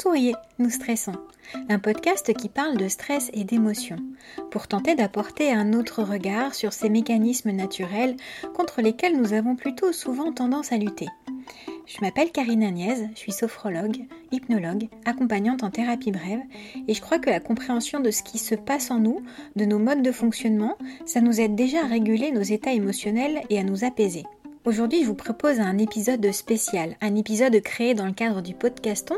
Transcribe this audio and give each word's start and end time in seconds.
Souriez, 0.00 0.34
nous 0.60 0.70
stressons. 0.70 1.16
Un 1.68 1.80
podcast 1.80 2.32
qui 2.32 2.48
parle 2.48 2.76
de 2.76 2.86
stress 2.86 3.30
et 3.32 3.42
d'émotions, 3.42 3.98
pour 4.52 4.68
tenter 4.68 4.94
d'apporter 4.94 5.52
un 5.52 5.72
autre 5.72 6.04
regard 6.04 6.54
sur 6.54 6.72
ces 6.72 6.88
mécanismes 6.88 7.50
naturels 7.50 8.14
contre 8.54 8.80
lesquels 8.80 9.20
nous 9.20 9.32
avons 9.32 9.56
plutôt 9.56 9.92
souvent 9.92 10.32
tendance 10.32 10.70
à 10.70 10.76
lutter. 10.76 11.08
Je 11.86 12.00
m'appelle 12.00 12.30
Karine 12.30 12.62
Agnès, 12.62 13.08
je 13.12 13.18
suis 13.18 13.32
sophrologue, 13.32 14.06
hypnologue, 14.30 14.88
accompagnante 15.04 15.64
en 15.64 15.70
thérapie 15.70 16.12
brève, 16.12 16.42
et 16.86 16.94
je 16.94 17.00
crois 17.00 17.18
que 17.18 17.30
la 17.30 17.40
compréhension 17.40 17.98
de 17.98 18.12
ce 18.12 18.22
qui 18.22 18.38
se 18.38 18.54
passe 18.54 18.92
en 18.92 19.00
nous, 19.00 19.20
de 19.56 19.64
nos 19.64 19.80
modes 19.80 20.02
de 20.02 20.12
fonctionnement, 20.12 20.78
ça 21.06 21.20
nous 21.20 21.40
aide 21.40 21.56
déjà 21.56 21.80
à 21.80 21.88
réguler 21.88 22.30
nos 22.30 22.42
états 22.42 22.72
émotionnels 22.72 23.40
et 23.50 23.58
à 23.58 23.64
nous 23.64 23.82
apaiser. 23.82 24.22
Aujourd'hui, 24.68 25.00
je 25.00 25.06
vous 25.06 25.14
propose 25.14 25.60
un 25.60 25.78
épisode 25.78 26.30
spécial, 26.30 26.98
un 27.00 27.16
épisode 27.16 27.58
créé 27.62 27.94
dans 27.94 28.04
le 28.04 28.12
cadre 28.12 28.42
du 28.42 28.52
podcaston 28.52 29.16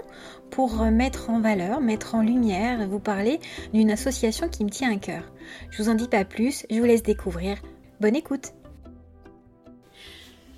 pour 0.52 0.76
mettre 0.84 1.28
en 1.28 1.40
valeur, 1.40 1.80
mettre 1.80 2.14
en 2.14 2.22
lumière, 2.22 2.86
vous 2.86 3.00
parler 3.00 3.40
d'une 3.72 3.90
association 3.90 4.48
qui 4.48 4.62
me 4.62 4.70
tient 4.70 4.94
à 4.94 4.96
cœur. 4.96 5.24
Je 5.72 5.82
vous 5.82 5.88
en 5.88 5.96
dis 5.96 6.06
pas 6.06 6.24
plus, 6.24 6.64
je 6.70 6.78
vous 6.78 6.84
laisse 6.84 7.02
découvrir. 7.02 7.60
Bonne 8.00 8.14
écoute 8.14 8.52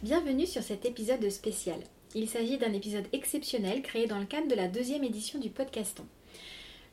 Bienvenue 0.03 0.47
sur 0.47 0.63
cet 0.63 0.85
épisode 0.85 1.27
spécial. 1.31 1.79
Il 2.15 2.29
s'agit 2.29 2.59
d'un 2.59 2.75
épisode 2.75 3.07
exceptionnel 3.15 3.81
créé 3.81 4.07
dans 4.07 4.19
le 4.19 4.27
cadre 4.27 4.49
de 4.49 4.55
la 4.55 4.69
deuxième 4.69 5.05
édition 5.05 5.39
du 5.39 5.49
podcaston. 5.49 6.05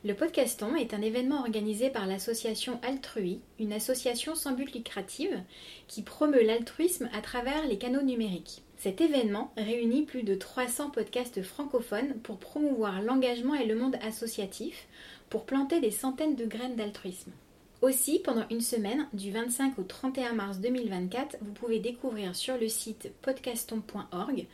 Le 0.02 0.14
podcaston 0.14 0.76
est 0.76 0.94
un 0.94 1.02
événement 1.02 1.40
organisé 1.40 1.90
par 1.90 2.06
l'association 2.06 2.80
Altrui, 2.82 3.40
une 3.58 3.74
association 3.74 4.34
sans 4.34 4.52
but 4.52 4.72
lucratif 4.72 5.28
qui 5.88 6.00
promeut 6.00 6.42
l'altruisme 6.42 7.10
à 7.12 7.20
travers 7.20 7.66
les 7.66 7.76
canaux 7.76 8.00
numériques. 8.00 8.62
Cet 8.78 9.02
événement 9.02 9.52
réunit 9.58 10.06
plus 10.06 10.22
de 10.22 10.34
300 10.34 10.88
podcasts 10.88 11.42
francophones 11.42 12.14
pour 12.22 12.38
promouvoir 12.38 13.02
l'engagement 13.02 13.54
et 13.54 13.66
le 13.66 13.74
monde 13.74 13.96
associatif, 14.00 14.88
pour 15.28 15.44
planter 15.44 15.80
des 15.80 15.90
centaines 15.90 16.34
de 16.34 16.46
graines 16.46 16.76
d'altruisme. 16.76 17.32
Aussi, 17.82 18.20
pendant 18.20 18.46
une 18.50 18.62
semaine, 18.62 19.06
du 19.12 19.30
25 19.30 19.78
au 19.78 19.82
31 19.82 20.32
mars 20.32 20.60
2024, 20.60 21.36
vous 21.42 21.52
pouvez 21.52 21.78
découvrir 21.78 22.34
sur 22.34 22.56
le 22.56 22.68
site 22.68 23.10
podcaston.org 23.20 24.46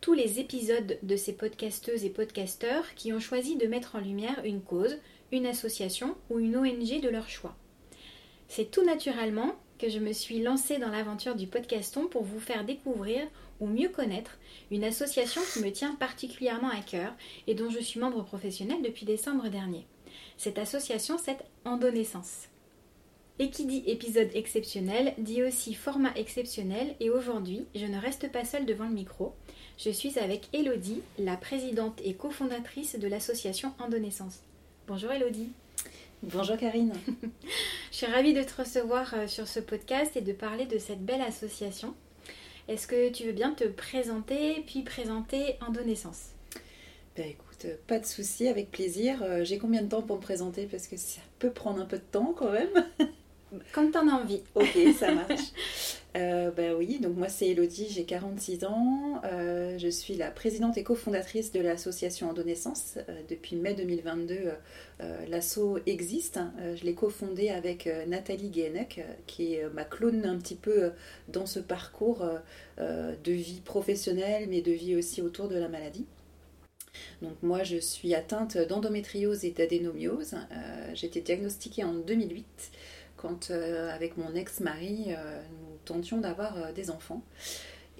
tous 0.00 0.14
les 0.14 0.38
épisodes 0.38 0.98
de 1.02 1.16
ces 1.16 1.32
podcasteuses 1.32 2.04
et 2.04 2.10
podcasteurs 2.10 2.94
qui 2.94 3.12
ont 3.12 3.20
choisi 3.20 3.56
de 3.56 3.66
mettre 3.66 3.96
en 3.96 4.00
lumière 4.00 4.40
une 4.44 4.62
cause, 4.62 4.98
une 5.32 5.46
association 5.46 6.16
ou 6.30 6.38
une 6.38 6.56
ONG 6.56 7.00
de 7.00 7.08
leur 7.08 7.28
choix. 7.28 7.56
C'est 8.48 8.70
tout 8.70 8.84
naturellement 8.84 9.56
que 9.78 9.88
je 9.88 9.98
me 9.98 10.12
suis 10.12 10.40
lancée 10.40 10.78
dans 10.78 10.90
l'aventure 10.90 11.34
du 11.34 11.46
podcaston 11.46 12.06
pour 12.06 12.22
vous 12.22 12.40
faire 12.40 12.64
découvrir 12.64 13.26
ou 13.60 13.66
mieux 13.66 13.88
connaître 13.88 14.38
une 14.70 14.84
association 14.84 15.40
qui 15.52 15.60
me 15.60 15.70
tient 15.70 15.94
particulièrement 15.96 16.70
à 16.70 16.80
cœur 16.80 17.12
et 17.46 17.54
dont 17.54 17.70
je 17.70 17.80
suis 17.80 18.00
membre 18.00 18.24
professionnel 18.24 18.82
depuis 18.82 19.04
décembre 19.04 19.48
dernier. 19.48 19.86
Cette 20.36 20.58
association, 20.58 21.18
c'est 21.18 21.38
Endonaissance. 21.64 22.48
Et 23.40 23.50
qui 23.50 23.66
dit 23.66 23.84
épisode 23.86 24.30
exceptionnel 24.34 25.14
dit 25.18 25.44
aussi 25.44 25.74
format 25.74 26.12
exceptionnel 26.16 26.96
et 26.98 27.10
aujourd'hui, 27.10 27.66
je 27.74 27.86
ne 27.86 28.00
reste 28.00 28.32
pas 28.32 28.44
seule 28.44 28.66
devant 28.66 28.86
le 28.86 28.94
micro. 28.94 29.34
Je 29.78 29.90
suis 29.90 30.18
avec 30.18 30.48
Elodie, 30.52 31.02
la 31.20 31.36
présidente 31.36 32.00
et 32.04 32.14
cofondatrice 32.14 32.98
de 32.98 33.06
l'association 33.06 33.72
Endonaissance. 33.78 34.40
Bonjour 34.88 35.12
Elodie. 35.12 35.50
Bonjour 36.24 36.56
Karine. 36.56 36.92
Je 37.92 37.96
suis 37.96 38.06
ravie 38.06 38.34
de 38.34 38.42
te 38.42 38.60
recevoir 38.60 39.14
euh, 39.14 39.28
sur 39.28 39.46
ce 39.46 39.60
podcast 39.60 40.16
et 40.16 40.20
de 40.20 40.32
parler 40.32 40.66
de 40.66 40.78
cette 40.78 41.04
belle 41.04 41.20
association. 41.20 41.94
Est-ce 42.66 42.88
que 42.88 43.10
tu 43.10 43.22
veux 43.22 43.32
bien 43.32 43.52
te 43.52 43.68
présenter 43.68 44.64
puis 44.66 44.82
présenter 44.82 45.54
Endonaissance 45.64 46.30
Ben 47.14 47.28
écoute, 47.28 47.66
euh, 47.66 47.76
pas 47.86 48.00
de 48.00 48.06
souci, 48.06 48.48
avec 48.48 48.72
plaisir. 48.72 49.22
Euh, 49.22 49.44
j'ai 49.44 49.58
combien 49.58 49.82
de 49.82 49.88
temps 49.88 50.02
pour 50.02 50.16
me 50.16 50.22
présenter? 50.22 50.66
Parce 50.66 50.88
que 50.88 50.96
ça 50.96 51.20
peut 51.38 51.52
prendre 51.52 51.80
un 51.80 51.86
peu 51.86 51.98
de 51.98 52.02
temps 52.02 52.34
quand 52.36 52.50
même. 52.50 52.84
Quand 53.72 53.90
t'en 53.90 54.08
as 54.08 54.12
envie. 54.12 54.42
Ok, 54.54 54.76
ça 54.98 55.12
marche. 55.12 55.52
euh, 56.16 56.50
bah 56.50 56.74
oui, 56.76 56.98
donc 56.98 57.16
moi 57.16 57.28
c'est 57.28 57.48
Elodie, 57.48 57.86
j'ai 57.90 58.04
46 58.04 58.64
ans. 58.64 59.20
Euh, 59.24 59.78
je 59.78 59.88
suis 59.88 60.14
la 60.14 60.30
présidente 60.30 60.76
et 60.76 60.82
cofondatrice 60.82 61.52
de 61.52 61.60
l'association 61.60 62.30
Endonaissance. 62.30 62.98
Euh, 63.08 63.20
depuis 63.28 63.56
mai 63.56 63.74
2022, 63.74 64.52
euh, 65.00 65.26
l'asso 65.28 65.78
existe. 65.86 66.40
je 66.76 66.84
l'ai 66.84 66.94
cofondée 66.94 67.50
avec 67.50 67.88
Nathalie 68.06 68.50
Guénec, 68.50 69.04
qui 69.26 69.54
est 69.54 69.68
ma 69.72 69.84
clone 69.84 70.24
un 70.26 70.36
petit 70.38 70.56
peu 70.56 70.90
dans 71.28 71.46
ce 71.46 71.60
parcours 71.60 72.26
de 72.78 73.32
vie 73.32 73.60
professionnelle, 73.64 74.46
mais 74.48 74.60
de 74.60 74.72
vie 74.72 74.96
aussi 74.96 75.22
autour 75.22 75.48
de 75.48 75.56
la 75.56 75.68
maladie. 75.68 76.06
Donc 77.22 77.34
moi 77.42 77.62
je 77.62 77.76
suis 77.76 78.14
atteinte 78.14 78.58
d'endométriose 78.58 79.44
et 79.44 79.52
d'adénomiose. 79.52 80.34
j'ai 80.94 81.06
été 81.06 81.20
diagnostiquée 81.20 81.84
en 81.84 81.94
2008 81.94 82.46
quand, 83.18 83.50
euh, 83.50 83.94
avec 83.94 84.16
mon 84.16 84.34
ex-mari, 84.34 85.06
euh, 85.08 85.40
nous 85.50 85.76
tentions 85.84 86.18
d'avoir 86.18 86.56
euh, 86.56 86.72
des 86.72 86.90
enfants. 86.90 87.22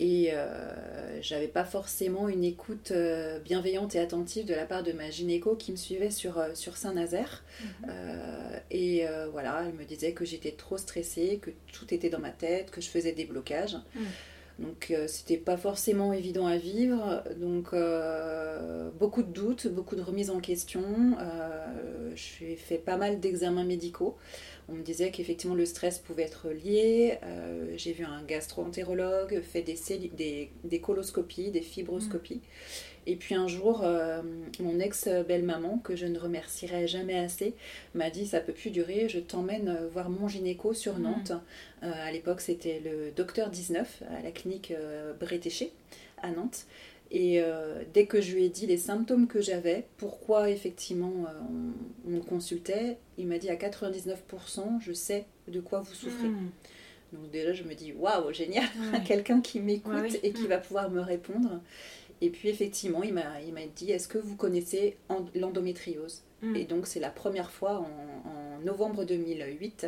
Et 0.01 0.31
j'avais 1.23 1.49
pas 1.49 1.65
forcément 1.65 2.29
une 2.29 2.45
écoute 2.45 2.93
bienveillante 3.45 3.97
et 3.97 3.99
attentive 3.99 4.47
de 4.47 4.55
la 4.55 4.65
part 4.65 4.85
de 4.85 4.93
ma 4.93 5.11
gynéco 5.11 5.57
qui 5.57 5.73
me 5.73 5.77
suivait 5.77 6.13
sur, 6.13 6.41
sur 6.55 6.77
Saint-Nazaire. 6.77 7.43
Mhm. 7.63 7.91
et 8.71 9.05
voilà, 9.33 9.65
elle 9.67 9.75
me 9.75 9.85
disait 9.85 10.13
que 10.13 10.25
j'étais 10.25 10.53
trop 10.53 10.79
stressée, 10.79 11.41
que 11.43 11.51
tout 11.73 11.93
était 11.93 12.11
dans 12.11 12.21
ma 12.21 12.31
tête, 12.31 12.71
que 12.71 12.81
je 12.81 12.89
faisais 12.89 13.11
des 13.11 13.25
blocages. 13.25 13.77
Mhm. 13.97 14.05
Donc 14.61 14.95
c'était 15.09 15.37
pas 15.37 15.57
forcément 15.57 16.13
évident 16.13 16.47
à 16.47 16.59
vivre. 16.59 17.25
Donc 17.37 17.75
beaucoup 19.01 19.25
de 19.25 19.33
doutes, 19.33 19.67
beaucoup 19.67 19.97
de 19.97 20.03
remises 20.03 20.31
en 20.31 20.39
question. 20.39 21.17
J'ai 22.19 22.57
fait 22.57 22.79
pas 22.79 22.97
mal 22.97 23.21
d'examens 23.21 23.65
médicaux 23.65 24.17
on 24.71 24.75
me 24.75 24.83
disait 24.83 25.11
qu'effectivement 25.11 25.55
le 25.55 25.65
stress 25.65 25.99
pouvait 25.99 26.25
être 26.25 26.51
lié. 26.51 27.19
Euh, 27.23 27.73
j'ai 27.77 27.93
vu 27.93 28.05
un 28.05 28.23
gastro-entérologue, 28.23 29.41
fait 29.41 29.63
des, 29.63 30.51
des, 30.63 30.81
coloscopies, 30.81 31.51
des 31.51 31.63
fibroscopies. 31.63 32.43
Et 33.07 33.17
puis 33.17 33.35
un 33.35 33.49
jour, 33.49 33.81
euh, 33.83 34.21
mon 34.61 34.79
ex-belle-maman, 34.79 35.79
que 35.79 35.97
je 35.97 36.05
ne 36.05 36.19
remercierai 36.19 36.87
jamais 36.87 37.19
assez, 37.19 37.55
m'a 37.95 38.11
dit 38.11 38.27
ça 38.27 38.41
peut 38.41 38.53
plus 38.53 38.71
durer, 38.71 39.09
je 39.09 39.19
t'emmène 39.19 39.75
voir 39.91 40.11
mon 40.11 40.29
gynéco 40.29 40.75
sur 40.75 40.99
mm. 40.99 41.03
Nantes. 41.03 41.33
Euh, 41.83 41.91
à 41.91 42.13
l'époque, 42.13 42.43
c'était 42.43 42.83
le 42.85 43.11
docteur 43.11 43.49
19 43.49 44.03
à 44.19 44.23
la 44.23 44.31
clinique 44.31 44.75
Bretéché 45.19 45.73
à 46.23 46.31
Nantes. 46.31 46.67
Et 47.11 47.41
euh, 47.41 47.85
dès 47.95 48.07
que 48.07 48.21
je 48.21 48.35
lui 48.35 48.45
ai 48.45 48.49
dit 48.49 48.67
les 48.67 48.77
symptômes 48.77 49.29
que 49.29 49.41
j'avais, 49.41 49.87
pourquoi 49.97 50.51
effectivement 50.51 51.27
euh, 51.27 51.41
on, 52.07 52.11
me 52.11 52.21
consultait, 52.21 52.99
il 53.17 53.27
m'a 53.27 53.39
dit 53.39 53.49
à 53.49 53.57
99%, 53.57 54.81
je 54.81 54.93
sais 54.93 55.27
de 55.47 55.61
quoi 55.61 55.81
vous 55.81 55.95
souffrez. 55.95 56.29
Hmm. 56.29 56.51
Donc 57.15 57.31
déjà, 57.31 57.55
je 57.55 57.63
me 57.63 57.75
dis, 57.75 57.93
waouh, 57.93 58.33
génial, 58.33 58.69
quelqu'un 59.07 59.41
qui 59.41 59.61
m'écoute 59.61 60.19
et 60.23 60.33
qui 60.33 60.43
hmm. 60.43 60.49
va 60.49 60.59
pouvoir 60.59 60.91
me 60.91 61.01
répondre. 61.01 61.63
Et 62.21 62.29
puis 62.29 62.51
effectivement, 62.51 63.03
il 63.03 63.15
m'a 63.15 63.27
dit, 63.75 63.91
est-ce 63.91 64.09
que 64.09 64.19
vous 64.19 64.37
connaissez 64.37 64.97
l'endométriose? 65.35 66.23
Hmm. 66.43 66.55
Et 66.57 66.65
donc 66.65 66.87
c'est 66.87 67.01
la 67.01 67.11
première 67.11 67.51
fois 67.51 67.79
en, 67.79 68.59
en 68.59 68.65
novembre 68.65 69.05
2008 69.05 69.87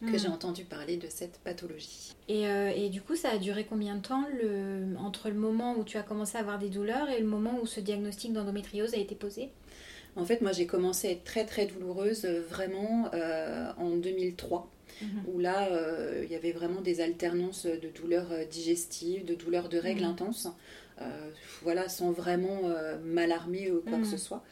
que 0.00 0.18
j'ai 0.18 0.28
hmm. 0.28 0.32
entendu 0.32 0.64
parler 0.64 0.96
de 0.96 1.08
cette 1.08 1.38
pathologie. 1.38 2.14
Euh, 2.30 2.72
et, 2.74 2.88
du 2.88 3.00
coup, 3.00 3.16
ça 3.16 3.30
a 3.30 3.38
duré 3.38 3.64
combien 3.68 3.96
de 3.96 4.02
temps 4.02 4.24
le, 4.40 4.96
entre 4.98 5.28
le 5.28 5.34
moment 5.34 5.76
où 5.76 5.84
tu 5.84 5.96
as 5.96 6.02
commencé 6.02 6.36
à 6.36 6.40
avoir 6.40 6.58
des 6.58 6.68
douleurs 6.68 7.08
et 7.10 7.20
le 7.20 7.26
moment 7.26 7.58
où 7.60 7.66
ce 7.66 7.80
diagnostic 7.80 8.32
d'endométriose 8.32 8.94
a 8.94 8.98
été 8.98 9.14
posé? 9.14 9.50
En 10.16 10.24
fait, 10.24 10.40
moi, 10.40 10.52
j'ai 10.52 10.66
commencé 10.66 11.08
à 11.08 11.10
être 11.12 11.24
très 11.24 11.44
très 11.44 11.66
douloureuse 11.66 12.24
euh, 12.24 12.42
vraiment 12.48 13.10
euh, 13.14 13.70
en 13.78 13.90
2003. 13.96 14.70
Mhm. 15.00 15.08
où 15.32 15.38
là, 15.38 15.68
il 16.24 16.28
y 16.28 16.34
avait 16.34 16.50
vraiment 16.50 16.80
des 16.80 17.00
alternances 17.00 17.66
de 17.66 17.88
douleurs 17.88 18.30
digestives, 18.50 19.24
de 19.24 19.36
douleurs 19.36 19.68
de 19.68 19.78
règles 19.78 20.02
mhm. 20.02 20.10
intenses, 20.10 20.48
voilà, 21.62 21.88
sans 21.88 22.10
vraiment 22.10 22.62
m'alarmer 23.04 23.70
ou 23.70 23.80
quoi 23.80 23.98
que 23.98 24.06
ce 24.06 24.12
mhm. 24.12 24.18
soit. 24.18 24.42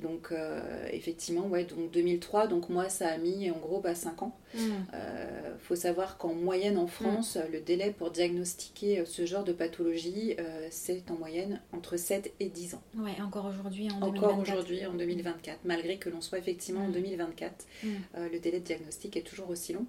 Donc 0.00 0.28
euh, 0.30 0.86
effectivement, 0.92 1.46
ouais, 1.46 1.64
donc 1.64 1.90
2003, 1.90 2.46
donc 2.46 2.68
moi 2.68 2.88
ça 2.88 3.08
a 3.08 3.18
mis 3.18 3.50
en 3.50 3.58
gros 3.58 3.82
5 3.82 4.16
bah, 4.16 4.24
ans. 4.24 4.36
Il 4.54 4.60
mm. 4.60 4.86
euh, 4.94 5.56
faut 5.60 5.76
savoir 5.76 6.18
qu'en 6.18 6.34
moyenne 6.34 6.78
en 6.78 6.86
France, 6.86 7.36
mm. 7.36 7.52
le 7.52 7.60
délai 7.60 7.90
pour 7.90 8.10
diagnostiquer 8.10 9.00
euh, 9.00 9.04
ce 9.04 9.26
genre 9.26 9.44
de 9.44 9.52
pathologie, 9.52 10.36
c'est 10.70 11.10
en 11.10 11.14
moyenne 11.14 11.60
entre 11.72 11.96
7 11.96 12.32
et 12.40 12.48
10 12.48 12.74
ans. 12.74 12.82
Ouais, 12.96 13.20
encore 13.20 13.46
aujourd'hui 13.46 13.90
en 13.90 14.00
2024. 14.00 14.24
Encore 14.24 14.38
aujourd'hui 14.38 14.86
en 14.86 14.94
2024, 14.94 15.60
malgré 15.64 15.98
que 15.98 16.08
l'on 16.10 16.20
soit 16.20 16.38
effectivement 16.38 16.84
en 16.84 16.88
2024, 16.88 17.66
mm. 17.82 17.88
le 18.32 18.38
délai 18.38 18.60
de 18.60 18.64
diagnostic 18.64 19.16
est 19.16 19.22
toujours 19.22 19.50
aussi 19.50 19.72
long, 19.72 19.86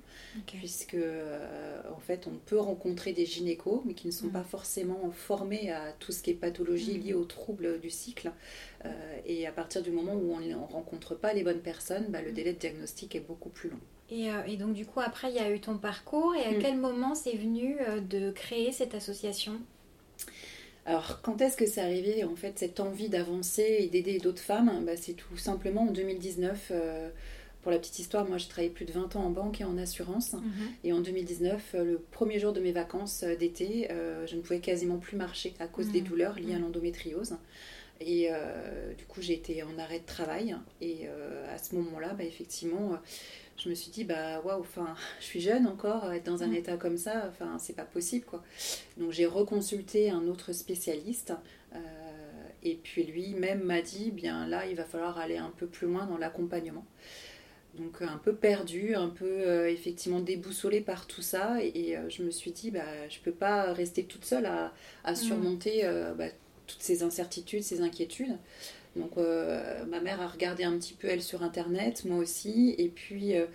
puisque 0.47 0.97
en 1.94 2.00
fait 2.00 2.27
on 2.27 2.38
peut 2.45 2.59
rencontrer 2.59 3.13
des 3.13 3.25
gynécos, 3.25 3.81
mais 3.85 3.94
qui 3.94 4.07
ne 4.07 4.12
sont 4.12 4.29
pas 4.29 4.44
forcément 4.44 5.12
formés 5.12 5.71
à 5.71 5.94
tout 6.00 6.12
ce 6.12 6.21
qui 6.21 6.31
est 6.31 6.35
pathologie 6.35 6.97
liée 6.97 7.13
aux 7.13 7.25
troubles 7.25 7.79
du 7.79 7.89
cycle. 7.89 8.31
et 9.25 9.47
à 9.47 9.51
partir 9.51 9.81
du 9.81 9.91
moment 9.91 10.13
où 10.13 10.33
on 10.33 10.39
ne 10.39 10.55
rencontre 10.55 11.15
pas 11.15 11.33
les 11.33 11.44
bonnes 11.44 11.62
personnes, 11.62 12.07
bah, 12.09 12.21
le 12.21 12.31
délai 12.31 12.53
de 12.53 12.59
diagnostic 12.59 13.15
est 13.15 13.19
beaucoup 13.19 13.50
plus 13.50 13.69
long. 13.69 13.79
Et, 14.11 14.31
euh, 14.31 14.56
donc 14.57 14.73
du 14.73 14.85
coup, 14.85 15.00
après, 15.00 15.29
il 15.29 15.35
y 15.35 15.39
a 15.39 15.51
eu 15.51 15.59
ton 15.59 15.77
parcours. 15.77 16.35
Et 16.35 16.44
à 16.44 16.51
mm. 16.51 16.59
quel 16.59 16.77
moment 16.77 17.15
c'est 17.15 17.35
venu 17.35 17.77
euh, 17.81 18.00
de 18.01 18.31
créer 18.31 18.71
cette 18.71 18.95
association? 18.95 19.59
Alors, 20.89 21.21
quand 21.21 21.39
est-ce 21.39 21.56
que 21.56 21.67
c'est 21.67 21.81
arrivé, 21.81 22.23
en 22.23 22.35
fait, 22.35 22.57
cette 22.57 22.79
envie 22.79 23.09
d'avancer 23.09 23.77
et 23.79 23.88
d'aider 23.88 24.17
d'autres 24.17 24.41
femmes? 24.41 24.71
Bah, 24.88 24.94
C'est 24.97 25.13
tout 25.13 25.38
simplement 25.38 25.83
en 25.83 25.91
2019. 25.91 26.69
Euh, 26.71 27.09
pour 27.61 27.71
la 27.71 27.77
petite 27.77 28.00
histoire, 28.00 28.27
moi, 28.27 28.39
j'ai 28.39 28.47
travaillé 28.47 28.71
plus 28.71 28.85
de 28.85 28.94
20 28.94 29.15
ans 29.15 29.25
en 29.25 29.29
banque 29.29 29.61
et 29.61 29.65
en 29.65 29.77
assurance. 29.77 30.33
Mhm. 30.33 30.41
Et 30.83 30.91
en 30.91 31.00
2019, 31.00 31.75
euh, 31.75 31.83
le 31.83 32.00
premier 32.00 32.39
jour 32.39 32.53
de 32.53 32.59
mes 32.59 32.71
vacances 32.71 33.21
euh, 33.21 33.35
d'été, 33.35 33.88
je 34.25 34.35
ne 34.35 34.41
pouvais 34.41 34.62
quasiment 34.62 34.97
plus 34.97 35.15
marcher 35.15 35.53
à 35.59 35.67
cause 35.67 35.89
des 35.89 36.01
mhm. 36.01 36.07
douleurs 36.07 36.39
liées 36.39 36.53
à 36.53 36.57
mhm. 36.57 36.63
l'endométriose. 36.63 37.35
Et 38.01 38.29
du 38.97 39.03
coup, 39.05 39.21
j'ai 39.21 39.33
été 39.33 39.62
en 39.62 39.77
arrêt 39.77 40.00
de 40.00 40.05
travail. 40.05 40.55
Et 40.79 41.07
à 41.53 41.57
ce 41.57 41.75
moment-là, 41.75 42.13
bah, 42.13 42.23
effectivement, 42.23 42.97
je 43.59 43.69
me 43.69 43.75
suis 43.75 43.91
dit 43.91 44.03
bah 44.03 44.41
waouh 44.41 44.61
enfin 44.61 44.95
je 45.19 45.25
suis 45.25 45.41
jeune 45.41 45.67
encore 45.67 46.11
être 46.11 46.25
dans 46.25 46.44
un 46.44 46.47
mm. 46.47 46.56
état 46.56 46.77
comme 46.77 46.97
ça 46.97 47.25
enfin 47.27 47.57
c'est 47.59 47.75
pas 47.75 47.83
possible 47.83 48.25
quoi 48.25 48.44
donc 48.97 49.11
j'ai 49.11 49.25
reconsulté 49.25 50.09
un 50.09 50.27
autre 50.27 50.53
spécialiste 50.53 51.33
euh, 51.73 51.79
et 52.63 52.75
puis 52.75 53.03
lui 53.03 53.33
même 53.33 53.63
m'a 53.63 53.81
dit 53.81 54.11
bien 54.11 54.47
là 54.47 54.65
il 54.65 54.75
va 54.75 54.85
falloir 54.85 55.17
aller 55.17 55.38
un 55.38 55.51
peu 55.57 55.67
plus 55.67 55.88
loin 55.88 56.06
dans 56.06 56.17
l'accompagnement 56.17 56.85
donc 57.77 58.01
un 58.01 58.17
peu 58.17 58.33
perdu 58.33 58.95
un 58.95 59.09
peu 59.09 59.25
euh, 59.25 59.69
effectivement 59.69 60.21
déboussolé 60.21 60.81
par 60.81 61.05
tout 61.05 61.21
ça 61.21 61.57
et, 61.62 61.97
euh, 61.97 62.09
je 62.09 62.23
me 62.23 62.31
suis 62.31 62.51
dit 62.51 62.71
bah 62.71 63.09
je 63.09 63.19
peux 63.19 63.31
pas 63.31 63.73
rester 63.73 64.05
toute 64.05 64.25
seule 64.25 64.45
à, 64.45 64.73
à 65.03 65.12
mm. 65.12 65.15
surmonter 65.15 65.83
bah, 66.17 66.29
toutes 66.65 66.81
ces 66.81 67.03
incertitudes 67.03 67.63
ces 67.63 67.81
inquiétudes 67.81 68.38
donc 69.00 69.18
euh, 69.18 69.86
ma 69.86 70.01
mère 70.01 70.22
a 70.22 70.28
regardé 70.28 70.63
un 70.63 70.78
petit 70.78 70.94
peu 70.94 71.07
elle 71.07 71.24
sur 71.24 71.42
internet, 71.42 72.06
moi 72.06 72.18
aussi, 72.18 72.75
et 72.78 72.90
puis 72.90 73.36
euh, 73.36 73.46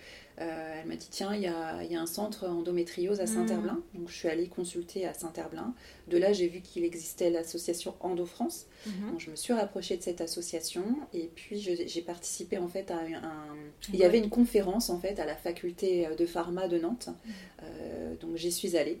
euh, 0.41 0.81
elle 0.81 0.87
m'a 0.87 0.95
dit 0.95 1.07
tiens, 1.09 1.33
il 1.33 1.41
y 1.41 1.47
a, 1.47 1.77
un 1.77 2.05
centre 2.05 2.47
endométriose 2.47 3.21
à 3.21 3.27
Saint-Herblain. 3.27 3.81
Mm. 3.93 3.99
Donc 3.99 4.09
je 4.09 4.15
suis 4.15 4.27
allée 4.27 4.47
consulter 4.47 5.05
à 5.05 5.13
Saint-Herblain. 5.13 5.73
De 6.07 6.17
là, 6.17 6.33
j'ai 6.33 6.47
vu 6.47 6.61
qu'il 6.61 6.83
existait 6.83 7.29
l'association 7.29 7.95
Endo 8.01 8.25
France. 8.25 8.65
Mm-hmm. 8.87 9.11
Donc 9.11 9.19
je 9.19 9.31
me 9.31 9.35
suis 9.35 9.53
rapprochée 9.53 9.95
de 9.97 10.03
cette 10.03 10.19
association 10.19 10.83
et 11.13 11.29
puis 11.33 11.59
j'ai 11.59 12.01
participé 12.01 12.57
en 12.57 12.67
fait 12.67 12.91
à 12.91 12.97
un. 12.97 13.55
Il 13.93 13.99
y 13.99 14.03
avait 14.03 14.19
une 14.19 14.29
conférence 14.29 14.89
en 14.89 14.99
fait 14.99 15.19
à 15.19 15.25
la 15.25 15.35
faculté 15.35 16.07
de 16.17 16.25
pharma 16.25 16.67
de 16.67 16.79
Nantes. 16.79 17.09
Mm. 17.25 18.15
donc 18.19 18.35
j'y 18.35 18.51
suis 18.51 18.75
allée. 18.75 18.99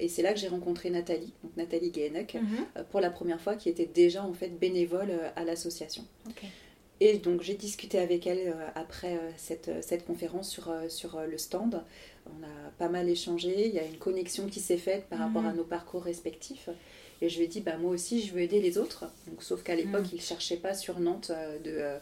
Et 0.00 0.08
c'est 0.08 0.22
là 0.22 0.32
que 0.32 0.38
j'ai 0.40 0.48
rencontré 0.48 0.90
Nathalie, 0.90 1.32
donc 1.44 1.56
Nathalie 1.56 1.90
Guéhenec, 1.90 2.34
mm-hmm. 2.34 2.84
pour 2.90 3.00
la 3.00 3.10
première 3.10 3.40
fois, 3.40 3.54
qui 3.54 3.68
était 3.68 3.86
déjà 3.86 4.24
en 4.24 4.32
fait 4.32 4.48
bénévole 4.48 5.12
à 5.36 5.44
l'association. 5.44 6.04
Et 7.00 7.16
donc 7.16 7.40
j'ai 7.40 7.54
discuté 7.54 7.98
avec 7.98 8.26
elle 8.26 8.48
euh, 8.48 8.68
après 8.74 9.16
euh, 9.16 9.30
cette, 9.36 9.68
euh, 9.68 9.80
cette, 9.80 10.04
conférence 10.04 10.50
sur, 10.50 10.70
sur 10.88 11.18
le 11.20 11.38
stand. 11.38 11.82
On 12.26 12.44
a 12.44 12.70
pas 12.78 12.90
mal 12.90 13.08
échangé, 13.08 13.66
il 13.66 13.74
y 13.74 13.78
a 13.78 13.84
une 13.84 13.96
connexion 13.96 14.46
qui 14.46 14.60
s'est 14.60 14.76
faite 14.76 15.06
par 15.08 15.18
rapport 15.18 15.46
à 15.46 15.50
mhm. 15.50 15.56
nos 15.56 15.64
parcours 15.64 16.02
respectifs. 16.02 16.68
Et 17.22 17.28
je 17.28 17.36
lui 17.36 17.44
ai 17.44 17.48
dit, 17.48 17.60
bah, 17.60 17.76
moi 17.76 17.90
aussi, 17.90 18.22
je 18.22 18.32
veux 18.32 18.40
aider 18.40 18.60
les 18.60 18.78
autres. 18.78 19.04
Donc, 19.26 19.42
sauf 19.42 19.62
qu'à 19.62 19.74
l'époque, 19.74 20.04
mm. 20.04 20.12
il 20.12 20.16
ne 20.16 20.22
cherchait 20.22 20.56
pas 20.56 20.72
sur 20.72 21.00
Nantes 21.00 21.30
euh, 21.34 21.58
de, 21.58 21.70
euh, 21.70 21.98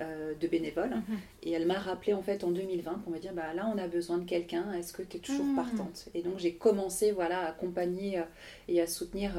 euh, 0.00 0.34
de 0.34 0.48
bénévoles. 0.48 0.90
Mm-hmm. 0.90 1.42
Et 1.42 1.52
elle 1.52 1.66
m'a 1.66 1.78
rappelé 1.78 2.14
en 2.14 2.22
fait 2.22 2.42
en 2.42 2.50
2020 2.50 3.00
pour 3.00 3.12
me 3.12 3.18
dire, 3.18 3.34
bah, 3.34 3.52
là, 3.54 3.70
on 3.72 3.76
a 3.76 3.86
besoin 3.86 4.16
de 4.16 4.24
quelqu'un. 4.24 4.72
Est-ce 4.72 4.94
que 4.94 5.02
tu 5.02 5.18
es 5.18 5.20
toujours 5.20 5.44
mm. 5.44 5.56
partante? 5.56 6.08
Et 6.14 6.22
donc, 6.22 6.38
j'ai 6.38 6.54
commencé 6.54 7.12
voilà, 7.12 7.40
à 7.40 7.48
accompagner 7.50 8.22
et 8.68 8.80
à 8.80 8.86
soutenir 8.86 9.32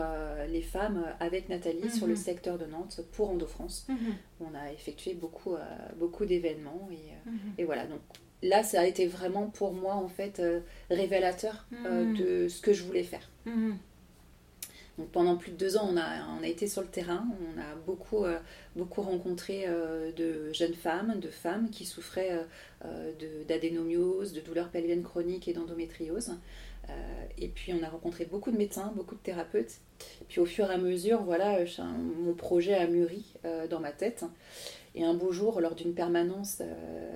les 0.49 0.61
femmes 0.61 1.03
avec 1.19 1.49
Nathalie 1.49 1.89
sur 1.89 2.05
le 2.05 2.13
mm-hmm. 2.13 2.17
secteur 2.17 2.57
de 2.59 2.65
Nantes 2.65 3.01
pour 3.13 3.31
Endo-France. 3.31 3.87
Mm-hmm. 3.89 4.41
On 4.41 4.55
a 4.55 4.71
effectué 4.71 5.15
beaucoup, 5.15 5.55
beaucoup 5.97 6.25
d'événements. 6.25 6.89
Et, 6.91 7.61
et, 7.61 7.65
voilà, 7.65 7.87
donc 7.87 8.01
là, 8.43 8.61
ça 8.61 8.81
a 8.81 8.85
été 8.85 9.07
vraiment 9.07 9.47
pour 9.47 9.73
moi, 9.73 9.95
en 9.95 10.09
fait, 10.09 10.39
révélateur 10.91 11.65
mm. 11.71 12.17
de 12.17 12.47
ce 12.47 12.61
que 12.61 12.71
je 12.71 12.83
voulais 12.83 13.03
faire. 13.03 13.27
Donc 14.97 15.09
pendant 15.09 15.37
plus 15.37 15.51
de 15.51 15.57
deux 15.57 15.75
ans, 15.75 15.89
on 15.91 15.97
a, 15.97 16.23
on 16.39 16.43
a 16.43 16.47
été 16.47 16.67
sur 16.67 16.81
le 16.81 16.87
terrain, 16.87 17.25
on 17.55 17.59
a 17.59 17.75
beaucoup, 17.87 18.25
euh, 18.25 18.37
beaucoup 18.75 19.01
rencontré 19.01 19.63
euh, 19.65 20.11
de 20.11 20.53
jeunes 20.53 20.75
femmes, 20.75 21.19
de 21.19 21.29
femmes 21.29 21.71
qui 21.71 21.85
souffraient 21.85 22.45
euh, 22.85 23.11
d'adénomiose, 23.47 24.33
de, 24.33 24.41
douleurs 24.41 24.69
pelviennes 24.69 25.03
chroniques 25.03 25.47
et 25.47 25.53
d'endométriose. 25.53 26.33
et 27.39 27.47
puis 27.47 27.73
on 27.73 27.81
a 27.81 27.89
rencontré 27.89 28.25
beaucoup 28.25 28.51
de 28.51 28.57
médecins, 28.57 28.93
beaucoup 28.95 29.15
de 29.15 29.21
thérapeutes. 29.21 29.79
Puis 30.27 30.39
au 30.39 30.45
fur 30.45 30.69
et 30.69 30.73
à 30.73 30.77
mesure, 30.77 31.23
voilà, 31.23 31.59
mon 31.79 32.33
projet 32.33 32.75
a 32.75 32.85
mûri 32.87 33.23
dans 33.69 33.79
ma 33.79 33.91
tête. 33.91 34.25
Et 34.95 35.03
un 35.03 35.15
beau 35.15 35.31
jour, 35.31 35.59
lors 35.61 35.75
d'une 35.75 35.93
permanence 35.95 36.61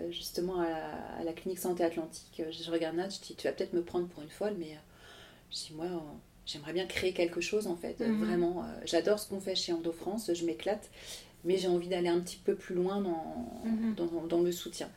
justement 0.10 0.62
à 0.62 1.24
la, 1.24 1.34
clinique 1.34 1.60
Santé 1.60 1.84
Atlantique, 1.84 2.42
je 2.50 2.72
regarde 2.72 2.96
Nat, 2.96 3.10
je 3.10 3.20
dis 3.20 3.36
Tu 3.36 3.46
vas 3.46 3.54
peut-être 3.54 3.74
me 3.74 3.84
prendre 3.84 4.08
pour 4.08 4.24
une 4.24 4.30
folle, 4.30 4.56
mais 4.58 4.78
je 5.52 5.58
dis 5.58 5.74
Moi, 5.76 5.88
j'aimerais 6.48 6.74
bien 6.74 6.88
créer 6.88 7.14
quelque 7.14 7.42
chose 7.42 7.68
en 7.68 7.76
fait. 7.76 8.00
Mhm. 8.00 8.24
Vraiment, 8.24 8.64
euh, 8.64 8.66
j'adore 8.86 9.20
ce 9.20 9.30
qu'on 9.30 9.40
fait 9.40 9.56
chez 9.56 9.74
Endo 9.74 9.92
France, 9.92 10.32
je 10.34 10.46
m'éclate, 10.46 10.90
mais 11.44 11.58
j'ai 11.58 11.68
envie 11.68 11.90
d'aller 11.90 12.08
un 12.08 12.20
petit 12.20 12.38
peu 12.44 12.56
plus 12.56 12.74
loin 12.74 13.02
dans, 13.02 13.62
mhm. 13.66 14.28
dans, 14.28 14.42
le 14.42 14.52
soutien. 14.52 14.90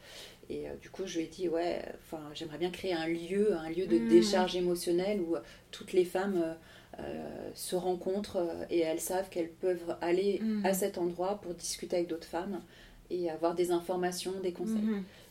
Et 0.49 0.69
euh, 0.69 0.73
du 0.81 0.89
coup, 0.89 1.03
je 1.05 1.19
lui 1.19 1.25
ai 1.25 1.29
dit, 1.29 1.49
ouais, 1.49 1.83
enfin, 2.07 2.23
j'aimerais 2.35 2.59
bien 2.59 2.71
créer 2.71 2.95
un 2.95 3.07
lieu, 3.07 3.55
un 3.55 3.69
lieu 3.69 3.87
de 3.87 3.99
mhm. 3.99 4.09
décharge 4.09 4.57
émotionnelle 4.57 5.21
où 5.21 5.37
euh, 5.37 5.41
toutes 5.71 5.93
les 5.93 6.05
femmes 6.05 6.57
se 7.55 7.77
rencontrent 7.77 8.47
et 8.69 8.81
elles 8.81 9.01
savent 9.01 9.31
qu'elles 9.31 9.49
peuvent 9.49 9.97
aller 10.03 10.43
à 10.65 10.75
cet 10.75 10.99
endroit 10.99 11.41
pour 11.41 11.55
discuter 11.55 11.97
avec 11.97 12.09
d'autres 12.09 12.27
femmes 12.27 12.61
et 13.09 13.31
avoir 13.31 13.55
des 13.55 13.71
informations, 13.71 14.35
des 14.43 14.53
conseils. 14.53 14.85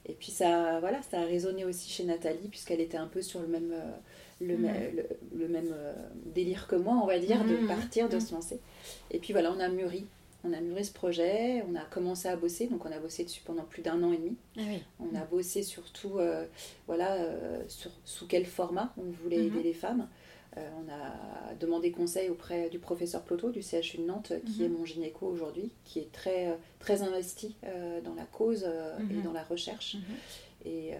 Et 0.08 0.14
puis 0.14 0.32
ça, 0.32 0.80
voilà, 0.80 1.00
ça 1.12 1.20
a 1.20 1.26
résonné 1.26 1.66
aussi 1.66 1.88
chez 1.92 2.06
Nathalie 2.06 2.48
puisqu'elle 2.50 2.82
était 2.82 2.98
un 2.98 3.06
peu 3.06 3.22
sur 3.22 3.40
le 3.40 3.48
même 3.48 3.72
le, 4.42 4.56
le, 5.36 5.48
même 5.48 5.72
euh, 5.74 5.94
délire 6.26 6.68
que 6.68 6.76
moi, 6.76 7.00
on 7.02 7.06
va 7.06 7.20
dire, 7.20 7.44
de 7.44 7.58
mmh. 7.58 7.68
partir, 7.68 8.10
de 8.10 8.18
mmh. 8.18 8.22
se 8.22 8.34
lancer. 8.34 8.60
Et 9.12 9.20
puis 9.20 9.34
voilà, 9.34 9.52
on 9.52 9.60
a 9.60 9.70
mûri. 9.70 10.06
On 10.46 10.54
a 10.54 10.62
mûri 10.62 10.86
ce 10.86 10.94
projet, 10.94 11.64
on 11.70 11.76
a 11.76 11.82
commencé 11.82 12.30
à 12.30 12.38
bosser, 12.38 12.68
donc 12.68 12.86
on 12.86 12.92
a 12.92 13.00
bossé 13.00 13.26
dessus 13.26 13.42
pendant 13.44 13.64
plus 13.64 13.82
d'un 13.82 14.02
an 14.04 14.14
et 14.14 14.18
demi. 14.18 14.38
Ah 14.58 14.62
on 15.02 15.14
a 15.14 15.26
bossé 15.26 15.64
surtout, 15.64 16.18
euh, 16.18 16.46
voilà, 16.88 17.16
euh, 17.16 17.62
sur, 17.68 17.92
sous 18.06 18.26
quel 18.26 18.46
format 18.46 18.94
on 18.98 19.12
voulait 19.22 19.46
aider 19.46 19.60
mmh. 19.60 19.64
les 19.64 19.74
femmes. 19.74 20.08
on 20.56 20.90
a 20.90 21.54
demandé 21.56 21.92
conseil 21.92 22.30
auprès 22.30 22.70
du 22.70 22.80
professeur 22.80 23.24
Ploto 23.24 23.52
du 23.52 23.62
CHU 23.62 23.98
de 23.98 24.04
Nantes, 24.04 24.32
qui 24.46 24.64
est 24.64 24.70
mon 24.70 24.86
gynéco 24.86 25.28
aujourd'hui, 25.28 25.72
qui 25.84 26.00
est 26.00 26.12
très, 26.14 26.58
très 26.80 27.02
investi 27.02 27.56
dans 28.06 28.16
la 28.16 28.26
cause 28.26 28.66
et 29.12 29.22
dans 29.22 29.34
la 29.34 29.44
recherche. 29.44 29.98
Et, 30.66 30.94
euh, 30.94 30.98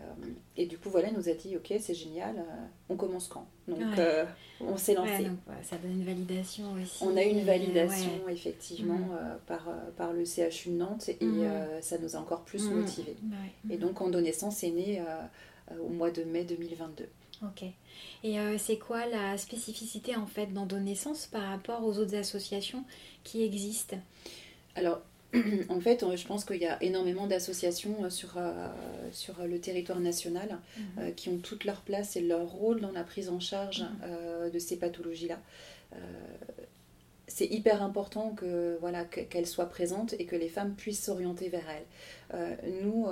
et, 0.56 0.66
du 0.68 0.78
coup, 0.78 0.90
voilà, 0.90 1.10
elle 1.10 1.16
nous 1.16 1.28
a 1.28 1.34
dit, 1.34 1.58
ok, 1.58 1.74
c'est 1.80 1.94
génial, 1.94 2.38
euh, 2.38 2.66
on 2.88 2.96
commence 2.96 3.28
quand? 3.28 3.46
Donc, 3.68 3.98
euh, 3.98 4.26
on 4.62 4.78
s'est 4.78 4.94
lancé. 4.94 5.28
ça 5.64 5.78
donne 5.78 6.00
une 6.00 6.06
validation 6.06 6.74
aussi. 6.74 7.04
On 7.04 7.16
a 7.18 7.24
eu 7.24 7.30
une 7.30 7.44
validation, 7.44 8.30
effectivement, 8.30 8.98
mm. 8.98 9.40
par, 9.48 9.68
par 9.98 10.14
le 10.14 10.24
CHU 10.24 10.70
de 10.70 10.76
Nantes, 10.76 11.10
et 11.10 11.26
mm. 11.26 11.82
ça 11.82 11.98
nous 11.98 12.16
a 12.16 12.20
encore 12.20 12.46
plus 12.46 12.70
mm. 12.70 12.74
motivés. 12.74 13.18
Et 13.70 13.78
donc, 13.78 14.00
Endonaissance 14.02 14.64
est 14.64 14.72
né 14.72 15.04
au 15.84 15.90
mois 15.90 16.12
de 16.12 16.24
mai 16.24 16.46
2022. 16.46 17.08
Ok. 17.44 17.64
Et 18.24 18.38
c'est 18.58 18.78
quoi 18.78 19.06
la 19.08 19.38
spécificité, 19.38 20.16
en 20.16 20.26
fait, 20.26 20.48
d'Endonaissance 20.48 21.26
par 21.26 21.44
rapport 21.44 21.84
aux 21.84 21.98
autres 22.00 22.16
associations 22.16 22.86
qui 23.26 23.44
existent? 23.44 23.98
Alors, 24.76 25.02
en 25.70 25.80
fait, 25.80 26.04
je 26.16 26.26
pense 26.26 26.44
qu'il 26.44 26.58
y 26.58 26.66
a 26.66 26.82
énormément 26.82 27.28
d'associations 27.28 28.04
euh, 28.04 28.10
sur, 28.10 28.38
euh, 28.38 28.68
sur 29.12 29.46
le 29.46 29.60
territoire 29.60 30.00
national 30.00 30.58
mhm. 30.78 30.84
euh, 31.00 31.12
qui 31.12 31.30
ont 31.30 31.38
toute 31.38 31.66
leur 31.66 31.82
place 31.82 32.16
et 32.16 32.22
leur 32.22 32.48
rôle 32.48 32.82
dans 32.82 32.92
la 32.92 33.04
prise 33.04 33.30
en 33.30 33.40
charge 33.40 33.82
mhm. 33.82 34.52
de 34.52 34.60
ces 34.60 34.78
pathologies-là. 34.78 35.40
C'est 37.30 37.46
hyper 37.46 37.82
important 37.82 38.32
que 38.32 38.78
voilà 38.82 39.06
qu'elles 39.06 39.48
soient 39.48 39.70
présentes 39.70 40.14
et 40.20 40.26
que 40.26 40.36
les 40.36 40.50
femmes 40.50 40.76
puissent 40.76 41.04
s'orienter 41.04 41.48
vers 41.48 41.64
elles. 41.70 42.58
nous, 42.84 43.08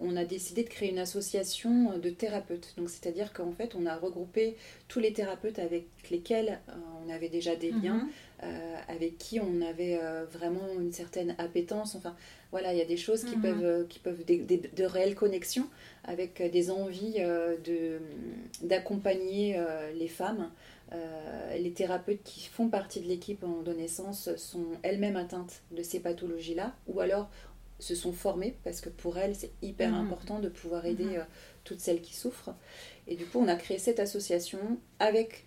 on 0.00 0.16
a 0.16 0.24
décidé 0.24 0.62
de 0.64 0.68
créer 0.68 0.90
une 0.90 0.98
association 0.98 1.98
de 1.98 2.10
thérapeutes. 2.10 2.74
Donc, 2.76 2.90
c'est-à-dire 2.90 3.32
qu'en 3.32 3.52
fait, 3.52 3.74
on 3.74 3.86
a 3.86 3.96
regroupé 3.96 4.56
tous 4.88 5.00
les 5.00 5.12
thérapeutes 5.12 5.58
avec 5.58 5.86
lesquels 6.10 6.60
on 7.04 7.10
avait 7.10 7.28
déjà 7.28 7.56
des 7.56 7.70
liens. 7.70 8.04
Mhm. 8.04 8.10
Euh, 8.44 8.74
avec 8.88 9.18
qui 9.18 9.38
on 9.38 9.62
avait 9.62 10.00
euh, 10.02 10.24
vraiment 10.24 10.66
une 10.80 10.90
certaine 10.90 11.36
appétence. 11.38 11.94
Enfin, 11.94 12.16
voilà, 12.50 12.72
il 12.72 12.78
y 12.78 12.82
a 12.82 12.86
des 12.86 12.96
choses 12.96 13.22
qui 13.22 13.36
mhm. 13.36 13.42
peuvent, 13.42 13.64
euh, 13.64 13.84
qui 13.88 14.00
peuvent 14.00 14.24
de 14.26 14.84
réelles 14.84 15.14
connexions 15.14 15.68
avec 16.02 16.42
des 16.50 16.72
envies 16.72 17.20
de, 17.64 18.00
d'accompagner 18.62 19.56
les 19.94 20.08
femmes. 20.08 20.50
Les 21.56 21.72
thérapeutes 21.72 22.22
qui 22.22 22.46
font 22.46 22.68
partie 22.68 23.00
de 23.00 23.08
l'équipe 23.08 23.44
en 23.44 23.62
naissance 23.72 24.34
sont 24.36 24.66
elles-mêmes 24.82 25.16
atteintes 25.16 25.62
de 25.70 25.82
ces 25.82 26.00
pathologies-là, 26.00 26.74
ou 26.86 27.00
alors 27.00 27.30
se 27.78 27.94
sont 27.94 28.12
formées, 28.12 28.56
parce 28.64 28.80
que 28.80 28.88
pour 28.88 29.18
elles, 29.18 29.34
c'est 29.34 29.52
hyper 29.62 29.90
mhm. 29.90 30.06
important 30.06 30.38
de 30.38 30.48
pouvoir 30.48 30.86
aider 30.86 31.04
mhm. 31.04 31.26
toutes 31.64 31.80
celles 31.80 32.00
qui 32.00 32.14
souffrent. 32.14 32.54
Et 33.06 33.16
du 33.16 33.26
coup, 33.26 33.38
on 33.40 33.48
a 33.48 33.56
créé 33.56 33.78
cette 33.78 34.00
association 34.00 34.78
avec 34.98 35.46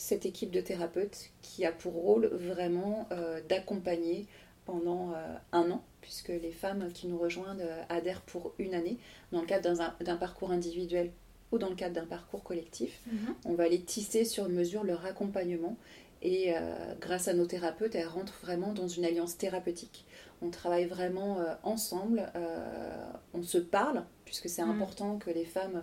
cette 0.00 0.24
équipe 0.24 0.50
de 0.50 0.62
thérapeutes 0.62 1.30
qui 1.42 1.66
a 1.66 1.72
pour 1.72 1.92
rôle 1.92 2.26
vraiment 2.26 3.06
euh, 3.12 3.42
d'accompagner 3.48 4.26
pendant 4.64 5.12
euh, 5.12 5.34
un 5.52 5.70
an, 5.70 5.84
puisque 6.00 6.28
les 6.28 6.52
femmes 6.52 6.90
qui 6.94 7.06
nous 7.06 7.18
rejoignent 7.18 7.60
euh, 7.60 7.82
adhèrent 7.90 8.22
pour 8.22 8.54
une 8.58 8.72
année 8.72 8.98
dans 9.30 9.42
le 9.42 9.46
cadre 9.46 9.74
d'un 10.02 10.16
parcours 10.16 10.52
individuel 10.52 11.10
ou 11.52 11.58
dans 11.58 11.68
le 11.68 11.74
cadre 11.74 11.94
d'un 11.94 12.06
parcours 12.06 12.42
collectif. 12.42 13.00
Mhm. 13.06 13.34
On 13.44 13.54
va 13.54 13.64
aller 13.64 13.80
tisser 13.80 14.24
sur 14.24 14.48
mesure 14.48 14.84
leur 14.84 15.04
accompagnement 15.06 15.76
et 16.22 16.54
euh, 16.54 16.94
grâce 17.00 17.28
à 17.28 17.34
nos 17.34 17.46
thérapeutes, 17.46 17.94
elles 17.94 18.06
rentrent 18.06 18.38
vraiment 18.42 18.72
dans 18.72 18.88
une 18.88 19.04
alliance 19.04 19.38
thérapeutique. 19.38 20.04
On 20.42 20.50
travaille 20.50 20.84
vraiment 20.84 21.38
euh, 21.38 21.54
ensemble, 21.62 22.30
euh, 22.34 23.04
on 23.32 23.42
se 23.42 23.58
parle, 23.58 24.04
puisque 24.24 24.48
c'est 24.48 24.62
mhm. 24.62 24.70
important 24.70 25.18
que 25.18 25.30
les 25.30 25.44
femmes 25.44 25.82